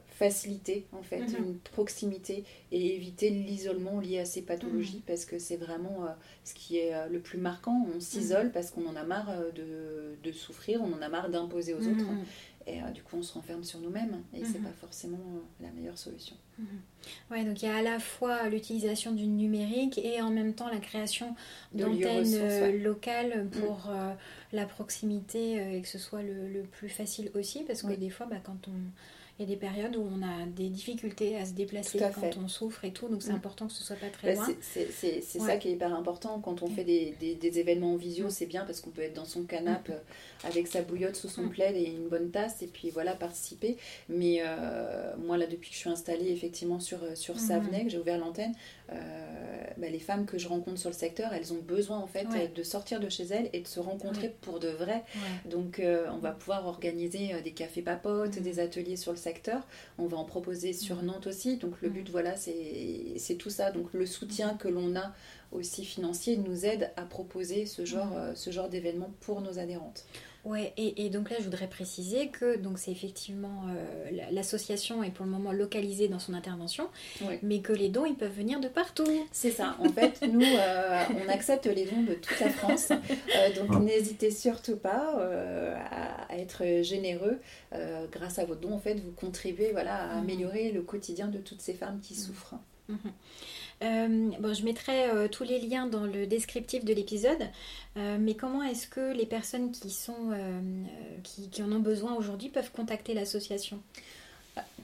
faciliter 0.07 0.85
en 0.93 1.03
fait 1.03 1.19
Mhm. 1.27 1.35
une 1.37 1.57
proximité 1.59 2.43
et 2.71 2.95
éviter 2.95 3.29
l'isolement 3.29 3.99
lié 3.99 4.19
à 4.19 4.25
ces 4.25 4.39
Mhm. 4.41 4.47
pathologies 4.47 5.03
parce 5.05 5.25
que 5.25 5.37
c'est 5.37 5.57
vraiment 5.57 6.05
euh, 6.05 6.09
ce 6.43 6.53
qui 6.55 6.77
est 6.77 6.95
euh, 6.95 7.07
le 7.07 7.19
plus 7.19 7.37
marquant. 7.37 7.85
On 7.95 7.99
s'isole 7.99 8.47
Mhm. 8.47 8.51
parce 8.51 8.71
qu'on 8.71 8.87
en 8.87 8.95
a 8.95 9.03
marre 9.03 9.29
euh, 9.29 9.51
de, 9.51 10.15
de 10.27 10.31
souffrir, 10.31 10.81
on 10.81 10.91
en 10.93 11.01
a 11.01 11.09
marre 11.09 11.29
d'imposer 11.29 11.73
aux 11.73 11.85
autres 11.87 12.09
Mhm. 12.11 12.23
Et 12.67 12.81
euh, 12.81 12.89
du 12.91 13.03
coup 13.03 13.17
on 13.17 13.23
se 13.23 13.33
renferme 13.33 13.63
sur 13.63 13.79
nous-mêmes 13.79 14.21
et 14.33 14.43
c'est 14.43 14.57
Mhm. 14.59 14.65
pas 14.65 14.71
forcément 14.81 15.17
euh, 15.35 15.63
la 15.63 15.69
meilleure 15.71 15.97
solution. 15.97 16.35
Ouais, 17.29 17.43
donc 17.43 17.61
il 17.61 17.65
y 17.65 17.69
a 17.69 17.75
à 17.75 17.81
la 17.81 17.99
fois 17.99 18.47
l'utilisation 18.49 19.11
du 19.11 19.27
numérique 19.27 19.97
et 19.97 20.21
en 20.21 20.31
même 20.31 20.53
temps 20.53 20.69
la 20.69 20.79
création 20.79 21.35
d'antennes 21.73 22.33
euh, 22.33 22.61
ouais. 22.71 22.73
Mm. 22.79 22.83
locales 22.83 23.47
pour 23.49 23.89
euh, 23.89 24.13
la 24.53 24.65
proximité 24.65 25.75
et 25.77 25.81
que 25.81 25.87
ce 25.87 25.99
soit 25.99 26.23
le, 26.23 26.47
le 26.47 26.63
plus 26.63 26.89
facile 26.89 27.29
aussi 27.35 27.63
parce 27.63 27.81
que 27.81 27.87
Oui. 27.87 27.97
des 27.97 28.09
fois 28.09 28.25
bah, 28.25 28.37
quand 28.43 28.67
on 28.69 28.71
il 29.37 29.41
y 29.43 29.45
a 29.45 29.47
des 29.53 29.57
périodes 29.59 29.95
où 29.97 30.01
on 30.17 30.21
a 30.23 30.45
des 30.45 30.69
difficultés 30.69 31.35
à 31.37 31.45
se 31.45 31.51
déplacer 31.51 32.01
à 32.01 32.09
quand 32.09 32.21
fait. 32.21 32.37
on 32.41 32.47
souffre 32.47 32.85
et 32.85 32.91
tout 32.93 33.09
donc 33.09 33.21
c'est 33.21 33.33
Mm. 33.33 33.35
important 33.35 33.67
que 33.67 33.73
ce 33.73 33.83
soit 33.83 33.97
pas 33.97 34.09
très 34.09 34.33
Bah, 34.33 34.45
loin. 34.45 34.55
c'est- 34.61 35.03
Ouais. 35.39 35.45
ça 35.45 35.57
qui 35.57 35.67
est 35.67 35.71
hyper 35.73 35.93
important 35.93 36.39
quand 36.39 36.63
on 36.63 36.69
Mm. 36.69 36.71
fait 36.71 36.83
des, 36.85 37.15
des- 37.19 37.35
des 37.35 37.59
événements 37.59 37.93
en 37.93 37.97
visio, 37.97 38.27
Mm. 38.27 38.29
c'est 38.31 38.45
bien 38.45 38.63
parce 38.65 38.79
qu'on 38.79 38.91
peut 38.91 39.01
être 39.01 39.13
dans 39.15 39.25
son 39.25 39.43
canapé 39.43 39.91
euh, 39.91 39.97
avec 40.47 40.67
sa 40.67 40.81
bouillotte 40.83 41.17
sous 41.17 41.27
son 41.27 41.43
Mm. 41.43 41.49
plaid 41.49 41.75
et 41.75 41.83
une 41.83 42.07
bonne 42.07 42.31
tasse 42.31 42.61
et 42.61 42.67
puis 42.67 42.89
voilà 42.91 43.13
participer. 43.13 43.75
Mais 44.07 44.37
euh, 44.41 45.13
moi 45.17 45.37
là 45.37 45.47
depuis 45.47 45.69
que 45.69 45.75
je 45.75 45.79
suis 45.81 45.89
installée 45.89 46.31
effectivement 46.31 46.79
sur, 46.79 47.03
euh, 47.03 47.15
sur. 47.15 47.37
Savenay, 47.37 47.83
que 47.83 47.89
j'ai 47.89 47.97
ouvert 47.99 48.17
l'antenne, 48.17 48.53
euh, 48.91 49.63
bah, 49.77 49.89
les 49.89 49.99
femmes 49.99 50.25
que 50.25 50.37
je 50.37 50.47
rencontre 50.47 50.79
sur 50.79 50.89
le 50.89 50.95
secteur, 50.95 51.33
elles 51.33 51.51
ont 51.53 51.57
besoin 51.61 51.97
en 51.99 52.07
fait 52.07 52.27
Ouais. 52.29 52.47
de 52.47 52.63
sortir 52.63 52.99
de 52.99 53.09
chez 53.09 53.23
elles 53.25 53.49
et 53.53 53.59
de 53.59 53.67
se 53.67 53.79
rencontrer 53.79 54.29
pour 54.41 54.59
de 54.59 54.69
vrai. 54.69 55.03
Donc 55.45 55.79
euh, 55.79 56.07
on 56.13 56.17
va 56.19 56.31
pouvoir 56.31 56.65
organiser 56.67 57.33
des 57.43 57.51
cafés 57.51 57.81
papotes, 57.81 58.39
des 58.39 58.59
ateliers 58.59 58.95
sur 58.95 59.11
le 59.11 59.17
secteur. 59.25 59.61
On 59.97 60.05
va 60.07 60.17
en 60.17 60.25
proposer 60.25 60.71
sur 60.73 60.97
Mhm. 60.97 61.05
Nantes 61.07 61.27
aussi. 61.27 61.57
Donc 61.57 61.73
le 61.81 61.89
Mhm. 61.89 61.93
but 61.95 62.09
voilà 62.09 62.33
c'est 62.37 63.35
tout 63.37 63.49
ça. 63.49 63.71
Donc 63.71 63.87
le 63.93 64.05
soutien 64.05 64.55
que 64.61 64.67
l'on 64.69 64.95
a 64.95 65.13
aussi 65.51 65.83
financier 65.85 66.37
nous 66.37 66.65
aide 66.65 66.91
à 66.95 67.03
proposer 67.03 67.65
ce 67.65 67.83
genre, 67.85 68.11
Mhm. 68.11 68.17
euh, 68.17 68.35
ce 68.35 68.49
genre 68.51 68.69
d'événement 68.69 69.11
pour 69.21 69.41
nos 69.41 69.57
adhérentes. 69.59 70.05
Ouais, 70.45 70.73
et, 70.77 71.05
et 71.05 71.09
donc 71.09 71.31
là, 71.31 71.37
je 71.39 71.43
voudrais 71.43 71.67
préciser 71.67 72.27
que 72.27 72.55
donc 72.57 72.77
c'est 72.77 72.91
effectivement 72.91 73.63
euh, 73.67 74.11
la- 74.11 74.29
l'association 74.31 75.03
est 75.03 75.09
pour 75.09 75.25
le 75.25 75.31
moment 75.31 75.51
localisée 75.51 76.07
dans 76.07 76.19
son 76.19 76.35
intervention, 76.35 76.87
Ouais. 77.23 77.39
mais 77.41 77.61
que 77.61 77.73
les 77.73 77.89
dons 77.89 78.05
ils 78.05 78.13
peuvent 78.15 78.31
venir 78.35 78.59
de 78.59 78.67
partout. 78.67 79.05
C'est 79.31 79.49
ça. 79.49 79.75
En 79.79 79.89
fait, 79.89 80.21
nous, 80.31 80.43
euh, 80.43 81.03
on 81.25 81.29
accepte 81.29 81.65
les 81.65 81.85
dons 81.85 82.03
de 82.03 82.13
toute 82.13 82.39
la 82.39 82.49
France. 82.51 82.89
Euh, 82.91 83.53
donc, 83.55 83.81
n'hésitez 83.81 84.29
surtout 84.29 84.77
pas 84.77 85.15
euh, 85.19 85.75
à, 85.89 86.31
à 86.31 86.37
être 86.37 86.83
généreux. 86.83 87.39
Euh, 87.73 88.05
grâce 88.11 88.37
à 88.37 88.45
vos 88.45 88.55
dons, 88.55 88.73
en 88.73 88.79
fait, 88.79 88.95
vous 88.99 89.11
contribuez 89.13 89.71
voilà, 89.71 89.95
à 90.11 90.15
Mhm. 90.15 90.21
améliorer 90.21 90.71
le 90.71 90.83
quotidien 90.83 91.27
de 91.27 91.39
toutes 91.39 91.61
ces 91.61 91.73
femmes 91.73 91.99
qui 92.01 92.13
Mhm. 92.13 92.19
souffrent. 92.19 92.55
Mhm. 92.89 92.97
Euh, 93.83 94.29
bon, 94.39 94.53
je 94.53 94.63
mettrai 94.63 95.09
euh, 95.09 95.27
tous 95.27 95.43
les 95.43 95.59
liens 95.59 95.85
dans 95.87 96.05
le 96.05 96.25
descriptif 96.27 96.85
de 96.85 96.93
l'épisode, 96.93 97.49
euh, 97.97 98.17
mais 98.19 98.35
comment 98.35 98.63
est-ce 98.63 98.87
que 98.87 99.11
les 99.13 99.25
personnes 99.25 99.71
qui, 99.71 99.89
sont, 99.89 100.31
qui, 101.23 101.49
qui 101.49 101.63
en 101.63 101.71
ont 101.71 101.79
besoin 101.79 102.13
aujourd'hui 102.15 102.49
peuvent 102.49 102.71
contacter 102.71 103.13
l'association? 103.13 103.81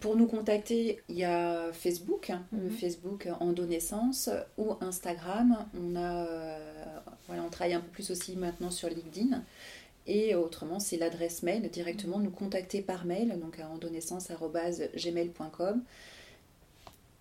Pour 0.02 0.18
nous 0.18 0.28
contacter, 0.28 1.00
il 1.08 1.16
y 1.16 1.24
a 1.24 1.72
Facebook, 1.72 2.34
le 2.52 2.64
Mhm. 2.64 2.72
Facebook 2.72 3.30
Endonaissance 3.40 4.30
ou 4.58 4.74
Instagram. 4.82 5.66
On, 5.80 5.96
a, 5.96 6.28
voilà, 7.28 7.44
on 7.44 7.50
travaille 7.50 7.76
un 7.76 7.80
peu 7.80 7.92
plus 7.92 8.12
aussi 8.12 8.36
maintenant 8.36 8.72
sur 8.72 8.90
LinkedIn. 8.90 9.42
Et 10.08 10.34
autrement, 10.36 10.80
c'est 10.80 10.98
l'adresse 10.98 11.44
mail, 11.44 11.70
directement 11.70 12.18
nous 12.20 12.32
contacter 12.32 12.82
par 12.82 13.06
mail, 13.06 13.40
donc 13.40 13.60
à 13.60 13.70
endonaissance.gmail.com. 13.70 15.84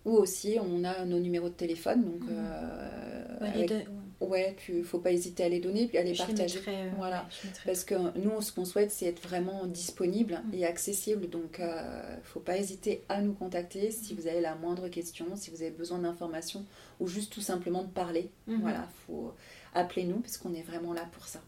Ou 0.05 0.11
aussi, 0.13 0.57
on 0.59 0.83
a 0.83 1.05
nos 1.05 1.19
numéros 1.19 1.49
de 1.49 1.53
téléphone. 1.53 2.03
Donc, 2.03 2.21
Mhm. 2.21 2.29
euh, 2.31 3.37
Ouais, 3.41 3.47
avec- 3.49 3.69
deux- 3.69 3.75
ouais. 4.21 4.27
ouais, 4.27 4.55
tu 4.57 4.83
faut 4.83 4.97
pas 4.99 5.11
hésiter 5.11 5.43
à 5.43 5.49
les 5.49 5.59
donner 5.59 5.87
puis 5.87 5.97
à 5.99 6.03
les 6.03 6.15
Je 6.15 6.21
les 6.21 6.27
partager. 6.27 6.55
mettrai, 6.55 6.75
euh, 6.75 6.89
Voilà. 6.97 7.17
ouais, 7.21 7.27
je 7.41 7.47
mettrai 7.47 7.63
Parce 7.65 7.83
que 7.83 7.95
nous, 8.17 8.41
ce 8.41 8.51
qu'on 8.51 8.65
souhaite, 8.65 8.91
c'est 8.91 9.05
être 9.05 9.21
vraiment 9.21 9.65
disponible 9.67 10.41
Mm. 10.45 10.53
et 10.55 10.65
accessible. 10.65 11.29
Donc, 11.29 11.57
il 11.59 11.65
ne 11.65 12.23
faut 12.23 12.39
pas 12.39 12.57
hésiter 12.57 13.03
à 13.09 13.21
nous 13.21 13.33
contacter 13.33 13.91
si 13.91 14.13
vous 14.15 14.25
avez 14.27 14.41
la 14.41 14.55
moindre 14.55 14.87
question, 14.87 15.25
si 15.35 15.51
vous 15.51 15.61
avez 15.61 15.71
besoin 15.71 15.99
d'informations 15.99 16.65
ou 16.99 17.07
juste 17.07 17.31
tout 17.31 17.41
simplement 17.41 17.83
de 17.83 17.89
parler. 17.89 18.29
Mhm. 18.47 18.61
Voilà, 18.61 18.87
faut 19.07 19.33
appeler 19.75 20.05
nous 20.05 20.19
parce 20.19 20.37
qu'on 20.37 20.53
est 20.55 20.63
vraiment 20.63 20.93
là 20.93 21.07
pour 21.11 21.25
ça. 21.27 21.41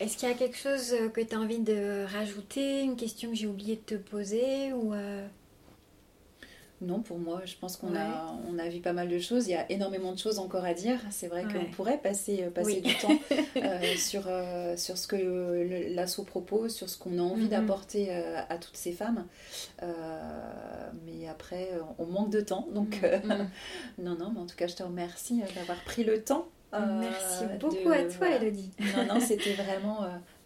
Est-ce 0.00 0.16
qu'il 0.16 0.28
y 0.28 0.32
a 0.32 0.34
quelque 0.34 0.56
chose 0.58 0.92
euh, 0.94 1.08
que 1.10 1.20
tu 1.20 1.32
as 1.34 1.38
envie 1.38 1.60
de 1.60 2.04
rajouter, 2.12 2.82
une 2.82 2.96
question 2.96 3.30
que 3.30 3.36
j'ai 3.36 3.46
oublié 3.46 3.76
de 3.76 3.80
te 3.82 3.94
poser 3.94 4.72
ou 4.72 4.92
euh, 4.94 5.24
Non, 6.84 7.00
pour 7.00 7.18
moi, 7.18 7.40
je 7.44 7.54
pense 7.60 7.76
qu'on 7.76 7.92
Ouais. 7.92 7.98
a, 7.98 8.34
on 8.50 8.58
a 8.58 8.68
vu 8.68 8.80
pas 8.80 8.92
mal 8.92 9.08
de 9.08 9.18
choses. 9.20 9.46
Il 9.46 9.52
y 9.52 9.54
a 9.54 9.70
énormément 9.70 10.12
de 10.12 10.18
choses 10.18 10.38
encore 10.40 10.64
à 10.64 10.74
dire. 10.74 10.98
C'est 11.10 11.28
vrai 11.28 11.44
Ouais. 11.46 11.52
qu'on 11.52 11.64
pourrait 11.70 11.98
passer, 11.98 12.42
euh, 12.42 12.50
passer 12.50 12.80
Oui. 12.84 12.90
du 12.90 12.94
temps 12.98 13.16
euh, 13.56 13.78
sur, 13.96 14.24
euh, 14.26 14.76
sur 14.76 14.98
ce 14.98 15.06
que 15.06 15.14
le- 15.16 15.94
l'asso 15.94 16.22
propose, 16.26 16.74
sur 16.74 16.88
ce 16.90 16.98
qu'on 16.98 17.18
a 17.18 17.22
envie 17.22 17.44
Mhm. 17.44 17.48
d'apporter 17.50 18.08
euh, 18.10 18.40
à 18.48 18.58
toutes 18.58 18.76
ces 18.76 18.92
femmes. 18.92 19.26
Mais 21.06 21.28
après, 21.28 21.70
on 21.98 22.06
manque 22.06 22.30
de 22.30 22.40
temps. 22.40 22.66
Donc, 22.74 23.00
euh, 23.04 23.18
mm. 23.18 23.48
non, 24.02 24.16
non, 24.16 24.30
mais 24.34 24.40
en 24.40 24.46
tout 24.46 24.56
cas, 24.56 24.66
je 24.66 24.74
te 24.74 24.82
remercie 24.82 25.42
d'avoir 25.54 25.82
pris 25.84 26.04
le 26.04 26.22
temps. 26.22 26.46
Merci 26.72 27.44
de- 27.44 27.58
beaucoup 27.58 27.90
à 27.90 27.98
toi, 28.02 28.12
voilà. 28.18 28.36
Elodie. 28.36 28.70
Non, 28.96 29.14
non, 29.14 29.20
c'était 29.20 29.52
vraiment 29.54 30.04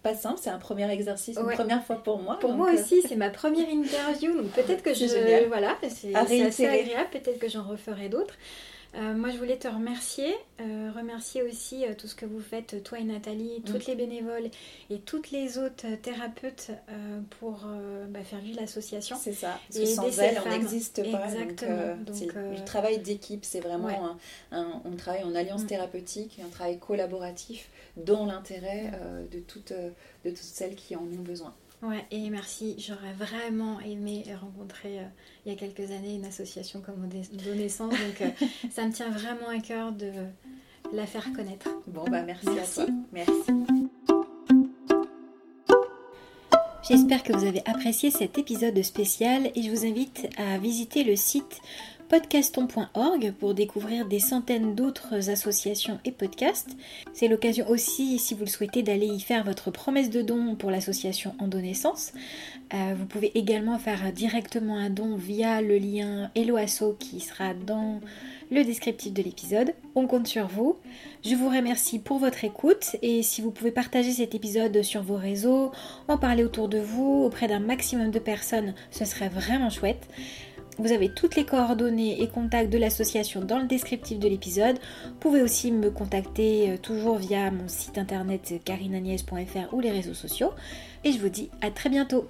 pas 0.09 0.14
simple. 0.14 0.38
C'est 0.42 0.51
un 0.51 0.59
premier 0.59 0.90
exercice, 0.90 1.37
Ouais. 1.37 1.42
une 1.45 1.51
première 1.59 1.85
fois 1.85 1.97
pour 1.97 2.19
moi. 2.21 2.38
Pour 2.38 2.51
donc, 2.51 2.59
moi 2.59 2.71
euh, 2.71 2.75
aussi, 2.81 3.03
c'est 3.03 3.16
ma 3.16 3.31
première 3.31 3.69
interview, 3.69 4.35
donc 4.37 4.51
peut-être 4.59 4.83
que 4.83 4.95
je... 4.95 5.07
Génial. 5.07 5.47
Voilà, 5.49 5.77
c'est 5.88 6.14
assez 6.14 6.66
agréable, 6.66 7.09
peut-être 7.11 7.38
que 7.38 7.49
j'en 7.49 7.64
referai 7.64 8.09
d'autres. 8.09 8.35
Euh, 8.95 9.12
moi, 9.12 9.29
je 9.31 9.37
voulais 9.37 9.59
te 9.59 9.69
remercier, 9.69 10.35
euh, 10.59 10.90
remercier 10.97 11.42
aussi 11.42 11.85
euh, 11.85 11.92
tout 11.99 12.07
ce 12.07 12.14
que 12.14 12.25
vous 12.25 12.40
faites, 12.40 12.83
toi 12.83 12.99
et 12.99 13.05
Nathalie, 13.05 13.61
toutes 13.66 13.85
les 13.87 13.95
bénévoles 13.95 14.49
et 14.88 15.01
toutes 15.01 15.33
les 15.33 15.59
autres 15.59 15.85
euh, 15.85 15.97
thérapeutes 16.01 16.69
euh, 16.71 17.21
pour 17.38 17.64
euh, 17.66 18.07
bah, 18.09 18.21
faire 18.25 18.38
vivre 18.38 18.59
l'association. 18.59 19.16
C'est 19.21 19.35
ça. 19.35 19.59
Parce 19.69 19.81
Et 19.81 19.83
que 19.83 19.87
sans 19.90 20.03
aider 20.05 20.12
ces 20.12 20.23
elle, 20.23 20.40
on 20.47 20.49
n'existe 20.49 21.03
pas. 21.12 21.25
Exactement. 21.27 21.47
Donc, 21.47 21.62
euh, 21.64 21.95
Donc, 21.97 22.37
euh, 22.37 22.53
le 22.57 22.64
travail 22.64 22.99
d'équipe, 23.01 23.45
c'est 23.45 23.61
vraiment 23.61 23.88
Ouais. 23.88 23.99
un, 24.53 24.59
un- 24.61 24.83
on 24.87 24.97
travaille 24.97 25.25
en 25.25 25.35
alliance 25.35 25.64
Mm. 25.64 25.66
thérapeutique, 25.66 26.40
un 26.42 26.49
travail 26.49 26.79
collaboratif 26.79 27.69
dans 27.97 28.27
l'intérêt 28.27 28.93
euh, 28.95 29.27
de 29.29 29.41
toutes 29.41 29.73
euh, 29.73 29.91
de 30.25 30.31
toutes 30.31 30.39
celles 30.39 30.75
qui 30.75 30.97
en 30.97 31.03
ont 31.03 31.23
besoin. 31.23 31.55
Ouais, 31.83 32.05
et 32.11 32.31
merci. 32.31 32.75
J'aurais 32.79 33.13
vraiment 33.13 33.81
aimé 33.81 34.25
rencontrer 34.41 35.01
euh, 35.01 35.07
il 35.45 35.53
y 35.53 35.55
a 35.55 35.59
quelques 35.59 35.91
années 35.91 36.15
une 36.15 36.25
association 36.25 36.81
comme 36.81 37.07
Naissance, 37.55 37.93
donc 37.93 38.21
euh, 38.23 38.31
ça 38.71 38.87
me 38.87 38.93
tient 38.93 39.11
vraiment 39.11 39.49
à 39.49 39.61
cœur 39.61 39.93
de 39.93 40.11
la 40.93 41.07
faire 41.07 41.33
connaître. 41.33 41.69
Bon 41.87 42.05
bah 42.05 42.23
merci, 42.23 42.49
Merci. 42.49 42.81
à 42.81 42.85
toi. 42.87 42.95
Merci. 43.13 43.33
J'espère 46.89 47.25
que 47.25 47.33
vous 47.33 47.45
avez 47.45 47.63
apprécié 47.67 48.11
cet 48.11 48.39
épisode 48.39 48.81
spécial 48.83 49.51
et 49.55 49.63
je 49.63 49.71
vous 49.71 49.85
invite 49.85 50.29
à 50.39 50.57
visiter 50.59 51.03
le 51.03 51.17
site 51.17 51.61
podcaston.org 52.09 53.33
pour 53.38 53.55
découvrir 53.55 54.07
des 54.07 54.21
centaines 54.21 54.75
d'autres 54.75 55.31
associations 55.31 55.99
et 56.05 56.12
podcasts. 56.12 56.77
C'est 57.12 57.29
l'occasion 57.29 57.69
aussi, 57.69 58.19
si 58.19 58.35
vous 58.35 58.45
le 58.45 58.51
souhaitez, 58.51 58.83
d'aller 58.83 59.07
y 59.07 59.21
faire 59.21 59.45
votre 59.45 59.71
promesse 59.71 60.11
de 60.11 60.23
don 60.23 60.55
pour 60.55 60.71
l'association 60.71 61.35
Endonaissance. 61.38 62.12
Euh, 62.75 62.95
vous 62.97 63.07
pouvez 63.07 63.37
également 63.37 63.79
faire 63.79 64.12
directement 64.12 64.77
un 64.77 64.90
don 64.90 65.16
via 65.16 65.61
le 65.61 65.79
lien 65.79 66.31
Helloasso 66.35 66.97
qui 66.99 67.21
sera 67.21 67.55
dans 67.55 68.01
le 68.51 68.62
descriptif 68.64 69.12
de 69.12 69.23
l'épisode. 69.23 69.75
On 69.95 70.07
compte 70.07 70.27
sur 70.27 70.47
vous. 70.47 70.77
Je 71.25 71.35
vous 71.35 71.49
remercie 71.49 71.99
pour 71.99 72.19
votre 72.19 72.45
écoute 72.45 72.97
et 73.03 73.23
si 73.23 73.42
vous 73.42 73.51
pouvez 73.51 73.73
partager 73.73 74.12
cet 74.12 74.35
épisode 74.35 74.83
sur 74.83 75.03
vos 75.03 75.16
réseaux, 75.16 75.73
en 76.09 76.19
parler 76.19 76.45
autour 76.45 76.69
de 76.69 76.79
vous, 76.79 77.25
auprès 77.25 77.49
d'un 77.49 77.61
maximum 77.61 78.11
de 78.11 78.19
personnes, 78.19 78.75
ce 78.90 79.05
serait 79.05 79.29
vraiment 79.29 79.71
chouette. 79.71 80.09
Vous 80.79 80.93
avez 80.93 81.09
toutes 81.09 81.37
les 81.37 81.45
coordonnées 81.45 82.23
et 82.23 82.29
contacts 82.29 82.71
de 82.71 82.77
l'association 82.77 83.41
dans 83.41 83.59
le 83.59 83.65
descriptif 83.65 84.19
de 84.19 84.29
l'épisode. 84.29 84.79
Vous 85.05 85.15
pouvez 85.21 85.43
aussi 85.43 85.73
me 85.73 85.91
contacter 85.91 86.71
euh, 86.71 86.77
toujours 86.77 87.17
via 87.17 87.51
mon 87.51 87.67
site 87.67 87.97
internet 87.97 88.55
carinanies.fr 88.65 89.73
ou 89.73 89.81
les 89.81 89.91
réseaux 89.91 90.15
sociaux. 90.15 90.53
Et 91.05 91.12
je 91.12 91.19
vous 91.19 91.31
dis 91.31 91.49
à 91.62 91.71
très 91.71 91.89
bientôt 91.89 92.27